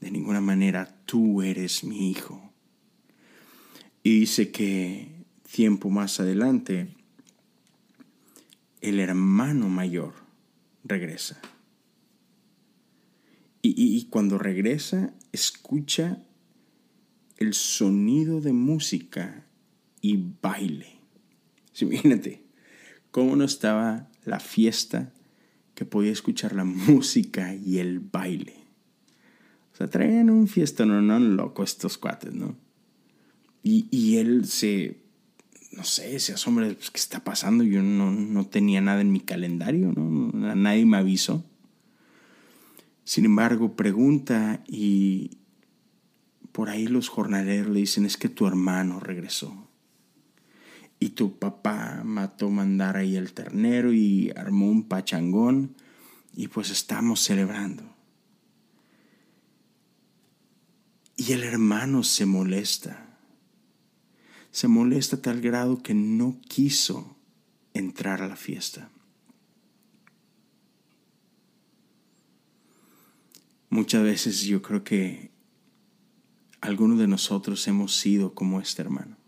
de 0.00 0.10
ninguna 0.10 0.40
manera, 0.40 0.96
tú 1.04 1.42
eres 1.42 1.84
mi 1.84 2.10
hijo. 2.10 2.52
Y 4.02 4.20
dice 4.20 4.50
que 4.50 5.08
tiempo 5.50 5.88
más 5.88 6.20
adelante, 6.20 6.88
el 8.80 9.00
hermano 9.00 9.68
mayor 9.68 10.14
regresa. 10.82 11.40
Y, 13.62 13.74
y, 13.76 14.04
cuando 14.10 14.36
regresa, 14.36 15.14
escucha 15.32 16.22
el 17.38 17.54
sonido 17.54 18.42
de 18.42 18.52
música 18.52 19.46
y 20.04 20.22
baile. 20.42 20.98
imagínate 21.80 22.42
cómo 23.10 23.36
no 23.36 23.44
estaba 23.44 24.10
la 24.26 24.38
fiesta 24.38 25.14
que 25.74 25.86
podía 25.86 26.12
escuchar 26.12 26.54
la 26.54 26.64
música 26.64 27.54
y 27.54 27.78
el 27.78 28.00
baile. 28.00 28.54
O 29.72 29.76
sea, 29.76 29.88
traen 29.88 30.28
un 30.28 30.46
fiesta 30.46 30.84
no, 30.84 31.00
no 31.00 31.18
loco 31.18 31.64
estos 31.64 31.96
cuates, 31.96 32.34
¿no? 32.34 32.54
Y, 33.62 33.86
y 33.90 34.18
él 34.18 34.44
se, 34.44 34.98
no 35.72 35.84
sé, 35.84 36.20
se 36.20 36.34
asombra, 36.34 36.66
pues, 36.66 36.90
¿qué 36.90 37.00
está 37.00 37.24
pasando? 37.24 37.64
Yo 37.64 37.82
no, 37.82 38.10
no 38.10 38.46
tenía 38.46 38.82
nada 38.82 39.00
en 39.00 39.10
mi 39.10 39.20
calendario, 39.20 39.90
¿no? 39.96 40.54
Nadie 40.54 40.84
me 40.84 40.98
avisó. 40.98 41.42
Sin 43.04 43.24
embargo, 43.24 43.74
pregunta 43.74 44.62
y 44.68 45.38
por 46.52 46.68
ahí 46.68 46.88
los 46.88 47.08
jornaleros 47.08 47.72
le 47.72 47.80
dicen, 47.80 48.04
es 48.04 48.18
que 48.18 48.28
tu 48.28 48.46
hermano 48.46 49.00
regresó. 49.00 49.70
Y 51.04 51.10
tu 51.10 51.38
papá 51.38 52.00
mató 52.02 52.48
mandar 52.48 52.96
ahí 52.96 53.16
el 53.16 53.34
ternero 53.34 53.92
y 53.92 54.32
armó 54.34 54.70
un 54.70 54.84
pachangón 54.84 55.76
y 56.34 56.48
pues 56.48 56.70
estamos 56.70 57.20
celebrando. 57.20 57.84
Y 61.18 61.32
el 61.32 61.42
hermano 61.42 62.04
se 62.04 62.24
molesta. 62.24 63.18
Se 64.50 64.66
molesta 64.66 65.20
tal 65.20 65.42
grado 65.42 65.82
que 65.82 65.92
no 65.92 66.40
quiso 66.48 67.18
entrar 67.74 68.22
a 68.22 68.28
la 68.28 68.36
fiesta. 68.36 68.88
Muchas 73.68 74.04
veces 74.04 74.40
yo 74.40 74.62
creo 74.62 74.84
que 74.84 75.32
algunos 76.62 76.98
de 76.98 77.08
nosotros 77.08 77.68
hemos 77.68 77.94
sido 77.94 78.34
como 78.34 78.58
este 78.58 78.80
hermano. 78.80 79.18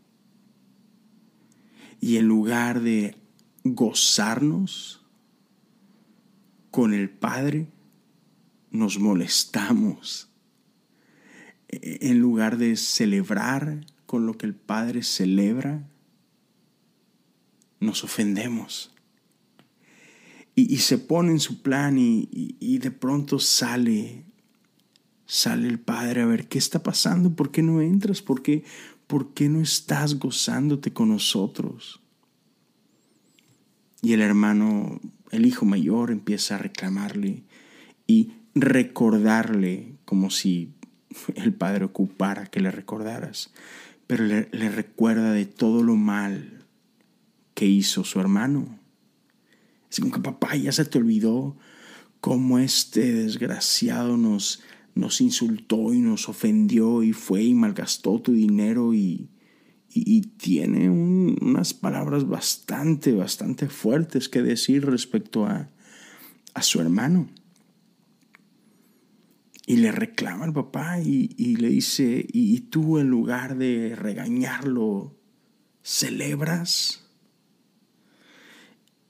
Y 2.00 2.16
en 2.16 2.26
lugar 2.26 2.80
de 2.80 3.16
gozarnos 3.64 5.04
con 6.70 6.94
el 6.94 7.10
Padre, 7.10 7.68
nos 8.70 8.98
molestamos. 8.98 10.28
En 11.68 12.20
lugar 12.20 12.58
de 12.58 12.76
celebrar 12.76 13.86
con 14.06 14.26
lo 14.26 14.36
que 14.38 14.46
el 14.46 14.54
Padre 14.54 15.02
celebra, 15.02 15.88
nos 17.80 18.04
ofendemos. 18.04 18.92
Y, 20.54 20.78
se 20.78 20.96
pone 20.96 21.32
en 21.32 21.40
su 21.40 21.60
plan 21.60 21.98
y, 21.98 22.28
y 22.32 22.78
de 22.78 22.90
pronto 22.90 23.38
sale 23.38 24.24
Sale 25.26 25.66
el 25.66 25.80
padre 25.80 26.22
a 26.22 26.26
ver 26.26 26.46
qué 26.46 26.56
está 26.56 26.84
pasando, 26.84 27.34
por 27.34 27.50
qué 27.50 27.60
no 27.60 27.80
entras, 27.80 28.22
por 28.22 28.42
qué, 28.42 28.62
por 29.06 29.34
qué 29.34 29.48
no 29.48 29.60
estás 29.60 30.18
gozándote 30.18 30.92
con 30.92 31.08
nosotros. 31.10 32.00
Y 34.02 34.12
el 34.12 34.20
hermano, 34.20 35.00
el 35.30 35.46
hijo 35.46 35.64
mayor, 35.64 36.10
empieza 36.10 36.56
a 36.56 36.58
reclamarle 36.58 37.44
y 38.06 38.32
recordarle 38.54 39.96
como 40.04 40.30
si 40.30 40.74
el 41.34 41.52
padre 41.54 41.84
ocupara 41.84 42.46
que 42.46 42.60
le 42.60 42.70
recordaras, 42.70 43.50
pero 44.06 44.24
le, 44.24 44.44
recuerda 44.70 45.32
de 45.32 45.46
todo 45.46 45.82
lo 45.82 45.96
mal 45.96 46.64
que 47.54 47.66
hizo 47.66 48.04
su 48.04 48.20
hermano. 48.20 48.78
Es 49.90 50.00
como 50.00 50.12
que 50.12 50.20
papá 50.20 50.56
ya 50.56 50.72
se 50.72 50.84
te 50.84 50.98
olvidó 50.98 51.56
cómo 52.20 52.58
este 52.58 53.12
desgraciado 53.12 54.16
nos 54.16 54.62
nos 54.96 55.20
insultó 55.20 55.92
y 55.92 56.00
nos 56.00 56.28
ofendió 56.28 57.02
y 57.02 57.12
fue 57.12 57.44
y 57.44 57.54
malgastó 57.54 58.18
tu 58.20 58.32
dinero 58.32 58.94
y, 58.94 59.28
y, 59.90 60.22
tiene 60.22 60.88
unas 60.90 61.74
palabras 61.74 62.26
bastante, 62.26 63.12
bastante 63.12 63.68
fuertes 63.68 64.30
que 64.30 64.42
decir 64.42 64.86
respecto 64.86 65.44
a, 65.44 65.70
a 66.54 66.62
su 66.62 66.80
hermano. 66.80 67.28
Y 69.66 69.76
le 69.76 69.92
reclama 69.92 70.44
al 70.46 70.54
papá 70.54 71.00
y, 71.00 71.34
y 71.36 71.56
le 71.56 71.68
dice, 71.68 72.26
y 72.32 72.58
tú 72.60 72.98
en 72.98 73.08
lugar 73.08 73.58
de 73.58 73.94
regañarlo, 73.96 75.14
celebras. 75.82 77.06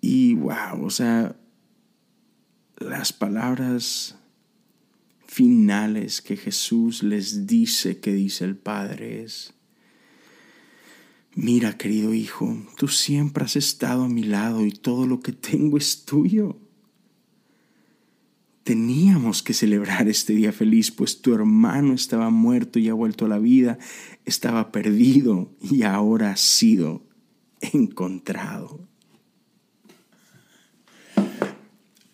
Y 0.01 0.35
wow, 0.35 0.85
o 0.85 0.91
sea, 0.91 1.37
las 2.79 3.13
palabras 3.13 4.16
finales 5.37 6.23
que 6.23 6.39
Jesús 6.39 7.03
les 7.03 7.47
dice 7.47 8.01
que 8.01 8.15
dice 8.15 8.47
el 8.47 8.57
Padre 8.57 9.23
es, 9.23 9.53
mira 11.35 11.77
querido 11.77 12.15
hijo, 12.15 12.57
tú 12.79 12.89
siempre 12.89 13.45
has 13.45 13.55
estado 13.55 14.05
a 14.05 14.09
mi 14.09 14.23
lado 14.23 14.65
y 14.65 14.71
todo 14.71 15.07
lo 15.07 15.21
que 15.21 15.33
tengo 15.33 15.77
es 15.77 16.07
tuyo. 16.07 16.59
Teníamos 18.63 19.43
que 19.43 19.53
celebrar 19.53 20.09
este 20.09 20.33
día 20.33 20.53
feliz, 20.53 20.91
pues 20.91 21.21
tu 21.21 21.35
hermano 21.35 21.93
estaba 21.93 22.31
muerto 22.31 22.79
y 22.79 22.89
ha 22.89 22.95
vuelto 22.95 23.27
a 23.27 23.29
la 23.29 23.39
vida, 23.39 23.77
estaba 24.25 24.73
perdido 24.73 25.55
y 25.61 25.83
ahora 25.83 26.31
ha 26.31 26.37
sido 26.39 27.05
encontrado. 27.61 28.89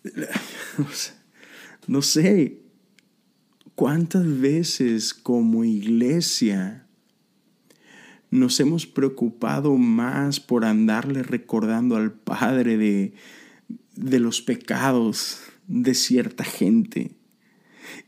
No 1.85 2.01
sé, 2.01 2.62
¿Cuántas 3.75 4.39
veces 4.39 5.15
como 5.15 5.65
iglesia 5.65 6.85
nos 8.29 8.59
hemos 8.59 8.85
preocupado 8.85 9.77
más 9.77 10.39
por 10.39 10.63
andarle 10.63 11.23
recordando 11.23 11.95
al 11.95 12.11
Padre 12.11 12.77
de, 12.77 13.13
de 13.95 14.19
los 14.19 14.41
pecados 14.41 15.39
de 15.67 15.95
cierta 15.95 16.43
gente? 16.43 17.11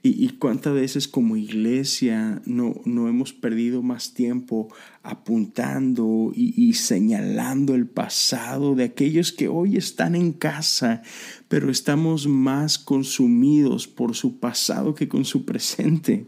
Y, 0.02 0.30
cuántas 0.38 0.74
veces 0.74 1.08
como 1.08 1.36
iglesia 1.36 2.42
no, 2.46 2.76
no, 2.86 3.08
hemos 3.08 3.34
perdido 3.34 3.82
más 3.82 4.14
tiempo 4.14 4.72
apuntando 5.02 6.32
y, 6.36 6.54
y, 6.56 6.74
señalando 6.74 7.74
el 7.74 7.88
pasado 7.88 8.76
de 8.76 8.84
aquellos 8.84 9.32
que 9.32 9.48
hoy 9.48 9.78
están 9.78 10.16
en 10.16 10.32
casa, 10.32 11.02
pero 11.48 11.72
estamos 11.72 12.28
más 12.28 12.78
consumidos 12.78 13.88
por 13.88 14.16
su 14.16 14.40
pasado 14.40 14.94
que 14.94 15.08
con 15.08 15.26
su 15.26 15.44
presente. 15.44 16.28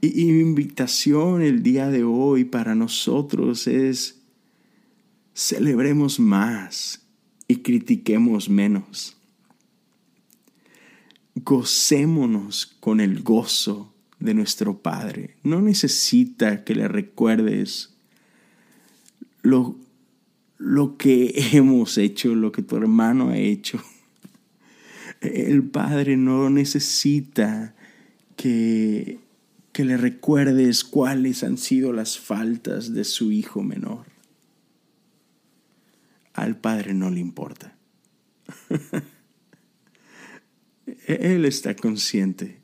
Y, 0.00 0.22
y 0.22 0.32
mi 0.32 0.40
invitación 0.40 1.42
el 1.42 1.62
día 1.62 1.88
de 1.88 2.04
hoy 2.04 2.44
para 2.44 2.74
nosotros 2.74 3.66
es 3.66 4.22
celebremos 5.34 6.18
más 6.18 7.06
y 7.48 7.56
critiquemos 7.56 8.48
menos 8.48 9.18
gocémonos 11.34 12.76
con 12.80 13.00
el 13.00 13.22
gozo 13.22 13.92
de 14.18 14.34
nuestro 14.34 14.78
Padre. 14.78 15.36
No 15.42 15.60
necesita 15.60 16.64
que 16.64 16.74
le 16.74 16.88
recuerdes 16.88 17.94
lo, 19.42 19.76
lo 20.58 20.96
que 20.96 21.34
hemos 21.52 21.98
hecho, 21.98 22.34
lo 22.34 22.52
que 22.52 22.62
tu 22.62 22.76
hermano 22.76 23.30
ha 23.30 23.38
hecho. 23.38 23.82
El 25.20 25.62
Padre 25.62 26.16
no 26.16 26.50
necesita 26.50 27.74
que, 28.36 29.18
que 29.72 29.84
le 29.84 29.96
recuerdes 29.96 30.84
cuáles 30.84 31.42
han 31.42 31.58
sido 31.58 31.92
las 31.92 32.18
faltas 32.18 32.94
de 32.94 33.04
su 33.04 33.32
hijo 33.32 33.62
menor. 33.62 34.06
Al 36.34 36.56
padre 36.56 36.94
no 36.94 37.10
le 37.10 37.20
importa. 37.20 37.76
él 41.06 41.44
está 41.44 41.74
consciente. 41.74 42.60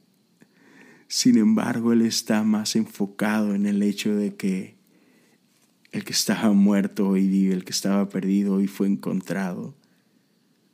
Sin 1.08 1.38
embargo, 1.38 1.92
él 1.92 2.02
está 2.02 2.42
más 2.44 2.76
enfocado 2.76 3.54
en 3.54 3.66
el 3.66 3.82
hecho 3.82 4.14
de 4.14 4.36
que 4.36 4.76
el 5.92 6.04
que 6.04 6.12
estaba 6.12 6.52
muerto 6.52 7.08
hoy 7.08 7.26
vive, 7.26 7.54
el 7.54 7.64
que 7.64 7.72
estaba 7.72 8.08
perdido 8.08 8.54
hoy 8.54 8.68
fue 8.68 8.86
encontrado. 8.86 9.74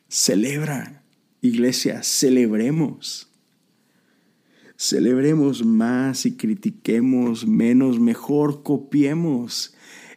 Celebra, 0.09 1.03
iglesia, 1.41 2.03
celebremos. 2.03 3.31
Celebremos 4.77 5.65
más 5.65 6.27
y 6.27 6.37
critiquemos 6.37 7.47
menos, 7.47 7.99
mejor 7.99 8.63
copiemos 8.63 9.75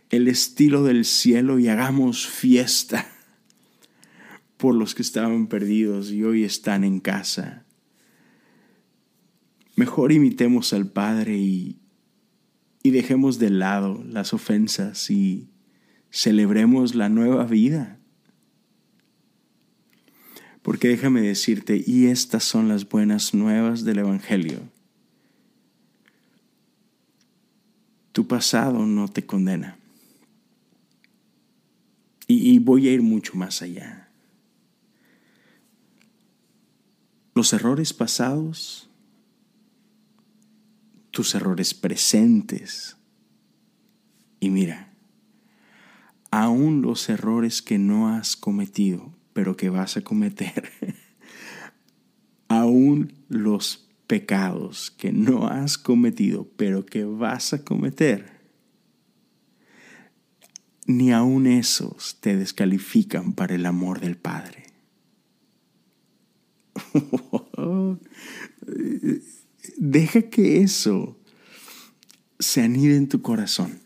el 0.10 0.28
estilo 0.28 0.84
del 0.84 1.06
cielo 1.06 1.60
y 1.60 1.70
hagamos 1.70 2.28
fiesta 2.28 3.10
por 4.60 4.76
los 4.76 4.94
que 4.94 5.02
estaban 5.02 5.48
perdidos 5.48 6.12
y 6.12 6.22
hoy 6.26 6.44
están 6.44 6.84
en 6.84 7.00
casa. 7.00 7.64
Mejor 9.78 10.12
imitemos 10.12 10.74
al 10.74 10.92
Padre 10.92 11.38
y, 11.38 11.80
y 12.84 12.92
dejemos 12.92 13.40
de 13.40 13.52
lado 13.52 14.04
las 14.06 14.34
ofensas 14.34 15.10
y 15.10 15.48
celebremos 16.12 16.94
la 16.94 17.08
nueva 17.08 17.46
vida. 17.46 18.00
Porque 20.62 20.90
déjame 20.90 21.22
decirte, 21.22 21.82
y 21.88 22.08
estas 22.08 22.44
son 22.44 22.68
las 22.68 22.88
buenas 22.90 23.34
nuevas 23.34 23.86
del 23.86 24.00
Evangelio. 24.00 24.60
Tu 28.12 28.28
pasado 28.28 28.86
no 28.86 29.08
te 29.08 29.26
condena. 29.26 29.78
Y, 32.28 32.52
y 32.52 32.60
voy 32.60 32.90
a 32.90 32.92
ir 32.92 33.02
mucho 33.02 33.38
más 33.38 33.62
allá. 33.62 34.09
Los 37.40 37.54
errores 37.54 37.94
pasados, 37.94 38.90
tus 41.12 41.36
errores 41.36 41.74
presentes. 41.74 42.98
Y 44.42 44.50
mira, 44.50 44.94
aún 46.32 46.82
los 46.82 47.08
errores 47.08 47.62
que 47.62 47.78
no 47.80 48.10
has 48.10 48.36
cometido 48.36 49.14
pero 49.32 49.56
que 49.56 49.70
vas 49.70 49.96
a 49.96 50.02
cometer. 50.02 50.70
aún 52.50 53.14
los 53.30 53.88
pecados 54.06 54.92
que 54.92 55.14
no 55.14 55.48
has 55.48 55.78
cometido, 55.78 56.46
pero 56.58 56.86
que 56.86 57.06
vas 57.06 57.54
a 57.54 57.64
cometer. 57.64 58.42
Ni 60.88 61.14
aún 61.14 61.48
esos 61.48 62.20
te 62.20 62.36
descalifican 62.36 63.32
para 63.32 63.56
el 63.56 63.66
amor 63.66 64.02
del 64.02 64.18
Padre. 64.18 64.66
Deja 69.78 70.24
que 70.30 70.62
eso 70.62 71.18
se 72.40 72.62
anide 72.62 72.96
en 72.96 73.08
tu 73.08 73.22
corazón. 73.22 73.80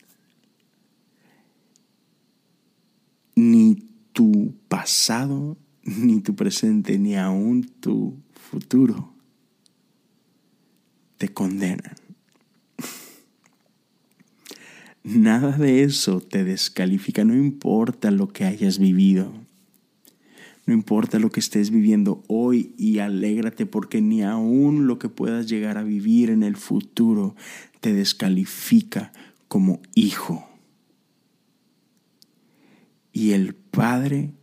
Ni 3.36 3.90
tu 4.14 4.54
pasado, 4.68 5.58
ni 5.84 6.22
tu 6.22 6.36
presente, 6.36 7.00
ni 7.00 7.16
aún 7.16 7.64
tu 7.80 8.16
futuro 8.34 9.14
te 11.18 11.30
condenan. 11.30 11.96
Nada 15.04 15.58
de 15.58 15.84
eso 15.84 16.22
te 16.22 16.46
descalifica, 16.46 17.26
no 17.26 17.36
importa 17.36 18.10
lo 18.12 18.30
que 18.30 18.46
hayas 18.46 18.78
vivido. 18.78 19.34
No 20.66 20.74
importa 20.74 21.20
lo 21.20 21.30
que 21.30 21.40
estés 21.40 21.72
viviendo 21.72 22.24
hoy 22.28 22.74
y 22.78 23.00
alégrate 23.00 23.66
porque 23.66 24.02
ni 24.02 24.24
aún 24.24 24.88
lo 24.88 24.98
que 24.98 25.10
puedas 25.10 25.48
llegar 25.48 25.78
a 25.78 25.84
vivir 25.84 26.30
en 26.30 26.44
el 26.44 26.56
futuro 26.56 27.36
te 27.82 27.94
descalifica 27.94 29.12
como 29.48 29.82
hijo 29.94 30.48
y 33.14 33.32
el 33.32 33.54
Padre 33.54 34.34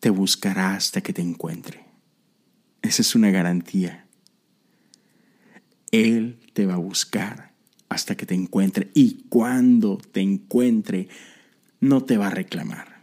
te 0.00 0.10
buscará 0.10 0.74
hasta 0.74 1.02
que 1.02 1.12
te 1.12 1.22
encuentre. 1.22 1.84
Esa 2.82 3.02
es 3.02 3.14
una 3.14 3.30
garantía. 3.30 4.06
Él 5.92 6.38
te 6.54 6.66
va 6.66 6.74
a 6.74 6.78
buscar 6.78 7.52
hasta 7.88 8.16
que 8.16 8.26
te 8.26 8.34
encuentre 8.34 8.90
y 8.94 9.24
cuando 9.28 9.98
te 9.98 10.20
encuentre 10.20 11.08
no 11.80 12.02
te 12.04 12.16
va 12.16 12.28
a 12.28 12.30
reclamar. 12.30 12.97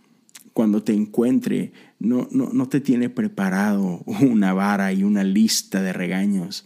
Cuando 0.56 0.82
te 0.82 0.94
encuentre 0.94 1.74
no, 2.00 2.30
no, 2.32 2.50
no 2.54 2.70
te 2.70 2.80
tiene 2.80 3.10
preparado 3.10 4.04
una 4.06 4.54
vara 4.54 4.94
y 4.94 5.04
una 5.04 5.26
lista 5.26 5.82
de 5.82 5.92
regaños. 5.92 6.66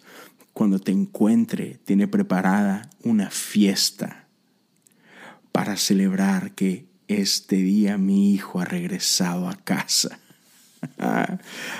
Cuando 0.53 0.77
te 0.77 0.91
encuentre 0.91 1.79
tiene 1.85 2.07
preparada 2.07 2.87
una 3.03 3.31
fiesta 3.31 4.27
para 5.51 5.75
celebrar 5.75 6.53
que 6.53 6.85
este 7.07 7.55
día 7.55 7.97
mi 7.97 8.31
hijo 8.31 8.59
ha 8.59 8.65
regresado 8.65 9.49
a 9.49 9.55
casa. 9.55 10.19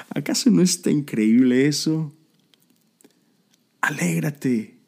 ¿Acaso 0.10 0.49
no 0.49 0.64
está 0.64 0.89
increíble 0.89 1.68
eso? 1.68 2.12
Alégrate 3.82 4.80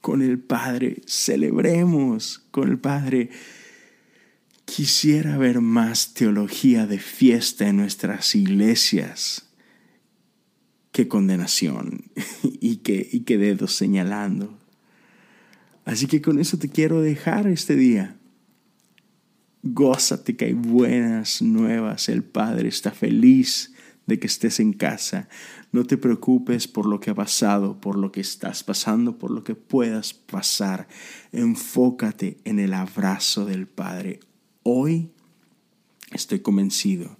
con 0.00 0.22
el 0.22 0.40
Padre, 0.40 1.02
celebremos 1.06 2.40
con 2.50 2.68
el 2.68 2.80
Padre. 2.80 3.30
Quisiera 4.68 5.38
ver 5.38 5.62
más 5.62 6.12
teología 6.12 6.86
de 6.86 6.98
fiesta 6.98 7.66
en 7.66 7.78
nuestras 7.78 8.34
iglesias 8.34 9.48
que 10.92 11.08
condenación 11.08 12.10
y 12.60 12.76
que, 12.76 13.38
dedos 13.38 13.74
señalando. 13.74 14.58
Así 15.86 16.06
que 16.06 16.20
con 16.20 16.38
eso 16.38 16.58
te 16.58 16.68
quiero 16.68 17.00
dejar 17.00 17.46
este 17.46 17.76
día. 17.76 18.18
Gózate 19.62 20.36
que 20.36 20.44
hay 20.44 20.52
buenas 20.52 21.40
nuevas. 21.40 22.10
El 22.10 22.22
Padre 22.22 22.68
está 22.68 22.90
feliz 22.90 23.72
de 24.06 24.18
que 24.18 24.26
estés 24.26 24.60
en 24.60 24.74
casa. 24.74 25.30
No 25.72 25.84
te 25.84 25.96
preocupes 25.96 26.68
por 26.68 26.84
lo 26.84 27.00
que 27.00 27.10
ha 27.10 27.14
pasado, 27.14 27.80
por 27.80 27.96
lo 27.96 28.12
que 28.12 28.20
estás 28.20 28.64
pasando, 28.64 29.16
por 29.16 29.30
lo 29.30 29.44
que 29.44 29.54
puedas 29.54 30.12
pasar. 30.12 30.88
Enfócate 31.32 32.36
en 32.44 32.58
el 32.58 32.74
abrazo 32.74 33.46
del 33.46 33.66
Padre. 33.66 34.20
Hoy 34.70 35.12
estoy 36.12 36.40
convencido 36.40 37.16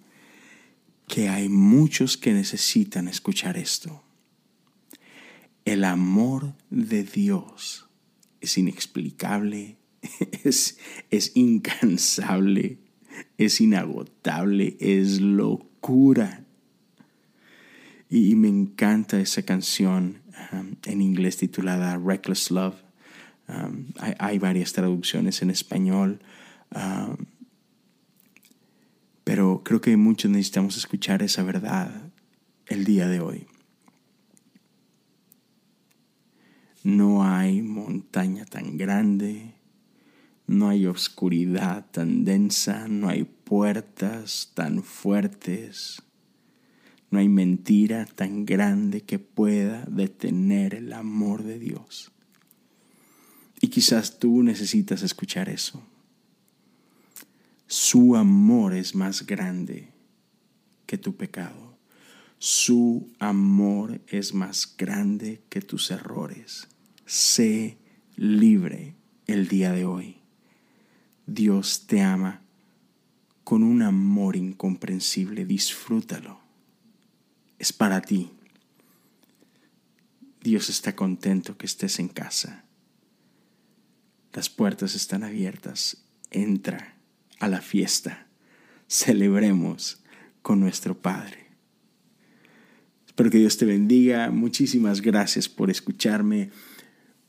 que 1.07 1.31
hay 1.31 1.49
muchos 1.49 2.19
que 2.19 2.35
necesitan 2.35 3.09
escuchar 3.09 3.57
esto. 3.57 4.03
El 5.65 5.85
amor 5.85 6.53
de 6.69 7.05
Dios 7.05 7.89
es 8.43 8.59
inexplicable, 8.59 9.79
es, 10.45 10.77
es 11.11 11.33
incansable, 11.37 12.81
es 13.39 13.63
inagotable, 13.63 14.77
es 14.79 15.23
locura. 15.23 16.45
Y, 18.11 18.35
me 18.35 18.49
encanta 18.49 19.19
esa 19.19 19.43
canción 19.45 20.21
um, 20.53 20.77
en 20.85 21.01
inglés 21.01 21.39
titulada 21.39 21.97
Reckless 21.97 22.51
Love. 22.51 22.77
Um, 23.49 23.87
hay, 24.19 24.39
varias 24.39 24.75
traducciones 24.75 25.41
en 25.41 25.49
español, 25.49 26.21
um, 26.75 27.17
pero 29.29 29.61
creo 29.63 29.83
que 29.83 29.95
muchos 29.99 30.31
necesitamos 30.31 30.79
escuchar 30.79 31.23
esa 31.23 31.43
verdad 31.43 32.11
el 32.65 32.87
día 32.87 33.09
de 33.09 33.21
hoy. 33.21 33.47
No 36.83 37.23
hay 37.23 37.61
montaña 37.61 38.47
tan 38.47 38.79
grande, 38.79 39.53
no 40.47 40.71
hay 40.71 40.87
oscuridad 40.87 41.91
tan 41.91 42.25
densa, 42.25 42.89
no 42.89 43.11
hay 43.11 43.25
puertas 43.25 44.53
tan 44.55 44.83
fuertes, 44.83 46.01
no 47.11 47.19
hay 47.19 47.29
mentira 47.29 48.07
tan 48.07 48.47
grande 48.47 49.03
que 49.03 49.19
pueda 49.19 49.85
detener 49.91 50.75
el 50.75 50.91
amor 50.95 51.43
de 51.43 51.59
Dios. 51.59 52.13
Y 53.61 53.69
quizás 53.69 54.19
tú 54.19 54.43
necesitas 54.43 55.03
escuchar 55.03 55.51
eso. 55.51 55.87
Su 57.69 58.17
amor 58.17 58.73
es 58.73 58.95
más 58.95 59.27
grande 59.27 59.93
que 60.87 60.97
tu 60.97 61.17
pecado. 61.17 61.77
Su 62.39 63.13
amor 63.19 64.01
es 64.07 64.33
más 64.33 64.75
grande 64.79 65.43
que 65.51 65.61
tus 65.61 65.91
errores. 65.91 66.67
Sé 67.05 67.77
libre 68.17 68.95
el 69.27 69.49
día 69.49 69.73
de 69.73 69.85
hoy. 69.85 70.17
Dios 71.27 71.87
te 71.87 72.01
ama 72.01 72.41
con 73.45 73.63
un 73.63 73.83
amor 73.83 74.37
incomprensible. 74.37 75.45
Disfrútalo. 75.45 76.41
Es 77.59 77.75
para 77.75 78.01
ti. 78.01 78.31
Dios 80.41 80.71
está 80.71 80.97
contento 80.97 81.59
que 81.59 81.67
estés 81.67 81.99
en 81.99 82.09
casa. 82.09 82.65
Las 84.33 84.49
puertas 84.49 84.95
están 84.95 85.23
abiertas. 85.23 85.99
Entra 86.31 86.98
a 87.39 87.49
la 87.49 87.61
fiesta. 87.61 88.27
Celebremos 88.87 90.03
con 90.43 90.61
nuestro 90.61 90.97
Padre. 90.99 91.47
Espero 93.07 93.31
que 93.31 93.39
Dios 93.39 93.57
te 93.57 93.65
bendiga. 93.65 94.31
Muchísimas 94.31 95.01
gracias 95.01 95.49
por 95.49 95.71
escucharme. 95.71 96.51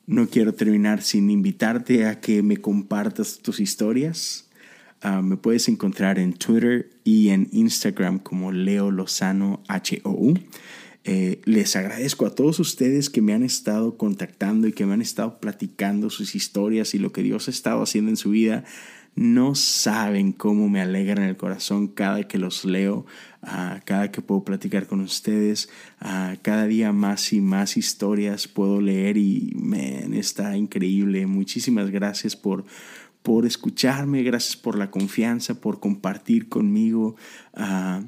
No 0.06 0.28
quiero 0.28 0.54
terminar 0.54 1.02
sin 1.02 1.30
invitarte 1.30 2.06
a 2.06 2.20
que 2.20 2.44
me 2.44 2.58
compartas 2.58 3.40
tus 3.40 3.60
historias. 3.60 4.50
Ah, 5.02 5.22
me 5.22 5.38
puedes 5.38 5.68
encontrar 5.70 6.20
en 6.20 6.34
Twitter 6.34 6.90
y 7.04 7.30
en 7.30 7.48
Instagram 7.52 8.20
como 8.20 8.52
Leo 8.52 8.92
Lozano 8.92 9.64
HOU. 9.70 10.34
Eh, 11.06 11.42
les 11.46 11.76
agradezco 11.76 12.26
a 12.26 12.36
todos 12.36 12.60
ustedes 12.60 13.10
que 13.10 13.22
me 13.22 13.34
han 13.34 13.44
estado 13.44 13.98
contactando 13.98 14.68
y 14.68 14.74
que 14.74 14.86
me 14.86 14.94
han 14.94 15.02
estado 15.02 15.40
platicando 15.40 16.10
sus 16.10 16.36
historias 16.36 16.94
y 16.94 17.00
lo 17.00 17.12
que 17.12 17.24
Dios 17.24 17.48
ha 17.48 17.52
estado 17.52 17.82
haciendo 17.82 18.10
en 18.10 18.18
su 18.18 18.32
vida. 18.32 18.66
No 19.16 19.56
saben 19.56 20.32
cómo 20.32 20.70
me 20.70 20.82
alegran 20.82 21.24
el 21.24 21.36
corazón 21.36 21.88
cada 21.88 22.24
que 22.24 22.38
los 22.38 22.64
leo, 22.64 23.06
uh, 23.44 23.80
cada 23.84 24.12
que 24.12 24.22
puedo 24.22 24.44
platicar 24.44 24.88
con 24.88 25.02
ustedes. 25.02 25.70
Uh, 26.02 26.38
cada 26.42 26.68
día 26.68 26.94
más 26.94 27.34
y 27.34 27.42
más 27.42 27.76
historias 27.76 28.48
puedo 28.48 28.80
leer 28.80 29.18
y 29.18 29.56
está 30.14 30.56
increíble. 30.56 31.26
Muchísimas 31.26 31.90
gracias 31.92 32.36
por, 32.36 32.66
por 33.24 33.46
escucharme, 33.46 34.24
gracias 34.24 34.56
por 34.56 34.78
la 34.78 34.92
confianza, 34.92 35.60
por 35.60 35.80
compartir 35.80 36.48
conmigo. 36.48 37.16
Uh, 37.58 38.06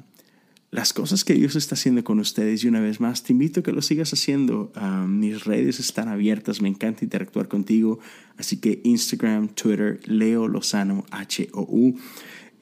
las 0.72 0.94
cosas 0.94 1.22
que 1.22 1.34
Dios 1.34 1.54
está 1.54 1.74
haciendo 1.74 2.02
con 2.02 2.18
ustedes 2.18 2.64
y 2.64 2.68
una 2.68 2.80
vez 2.80 2.98
más 2.98 3.22
te 3.22 3.34
invito 3.34 3.60
a 3.60 3.62
que 3.62 3.72
lo 3.72 3.82
sigas 3.82 4.14
haciendo. 4.14 4.72
Ah, 4.74 5.04
mis 5.06 5.44
redes 5.44 5.78
están 5.78 6.08
abiertas, 6.08 6.62
me 6.62 6.68
encanta 6.68 7.04
interactuar 7.04 7.46
contigo, 7.46 7.98
así 8.38 8.56
que 8.56 8.80
Instagram, 8.82 9.48
Twitter, 9.48 10.00
Leo 10.06 10.48
Lozano, 10.48 11.04
H-O-U. 11.10 11.98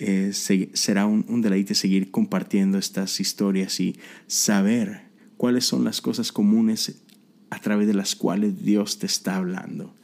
Eh, 0.01 0.33
será 0.33 1.07
un, 1.07 1.25
un 1.29 1.41
deleite 1.41 1.77
seguir 1.77 2.11
compartiendo 2.11 2.79
estas 2.79 3.21
historias 3.21 3.79
y 3.79 3.97
saber 4.27 5.03
cuáles 5.37 5.65
son 5.65 5.85
las 5.85 6.01
cosas 6.01 6.33
comunes 6.33 7.03
a 7.51 7.61
través 7.61 7.87
de 7.87 7.95
las 7.95 8.17
cuales 8.17 8.65
Dios 8.65 8.99
te 8.99 9.07
está 9.07 9.37
hablando. 9.37 9.95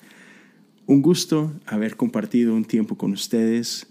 Un 0.87 1.03
gusto 1.03 1.53
haber 1.67 1.97
compartido 1.97 2.55
un 2.55 2.67
tiempo 2.67 2.97
con 2.97 3.13
ustedes. 3.13 3.89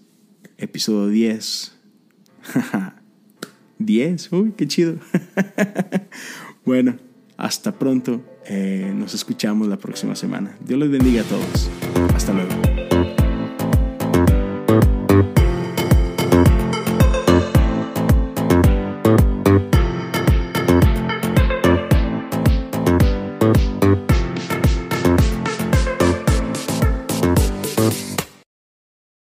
Episodio 0.58 1.10
10. 1.10 1.76
10. 3.80 4.32
Uy, 4.34 4.54
qué 4.56 4.68
chido. 4.68 4.96
bueno, 6.66 6.98
hasta 7.38 7.74
pronto. 7.74 8.22
Eh, 8.48 8.94
nos 8.96 9.14
escuchamos 9.14 9.68
la 9.68 9.78
próxima 9.78 10.16
semana. 10.16 10.56
Dios 10.66 10.80
les 10.80 10.90
bendiga 10.90 11.22
a 11.22 11.26
todos. 11.26 11.70
Hasta 12.14 12.34
luego. 12.34 12.75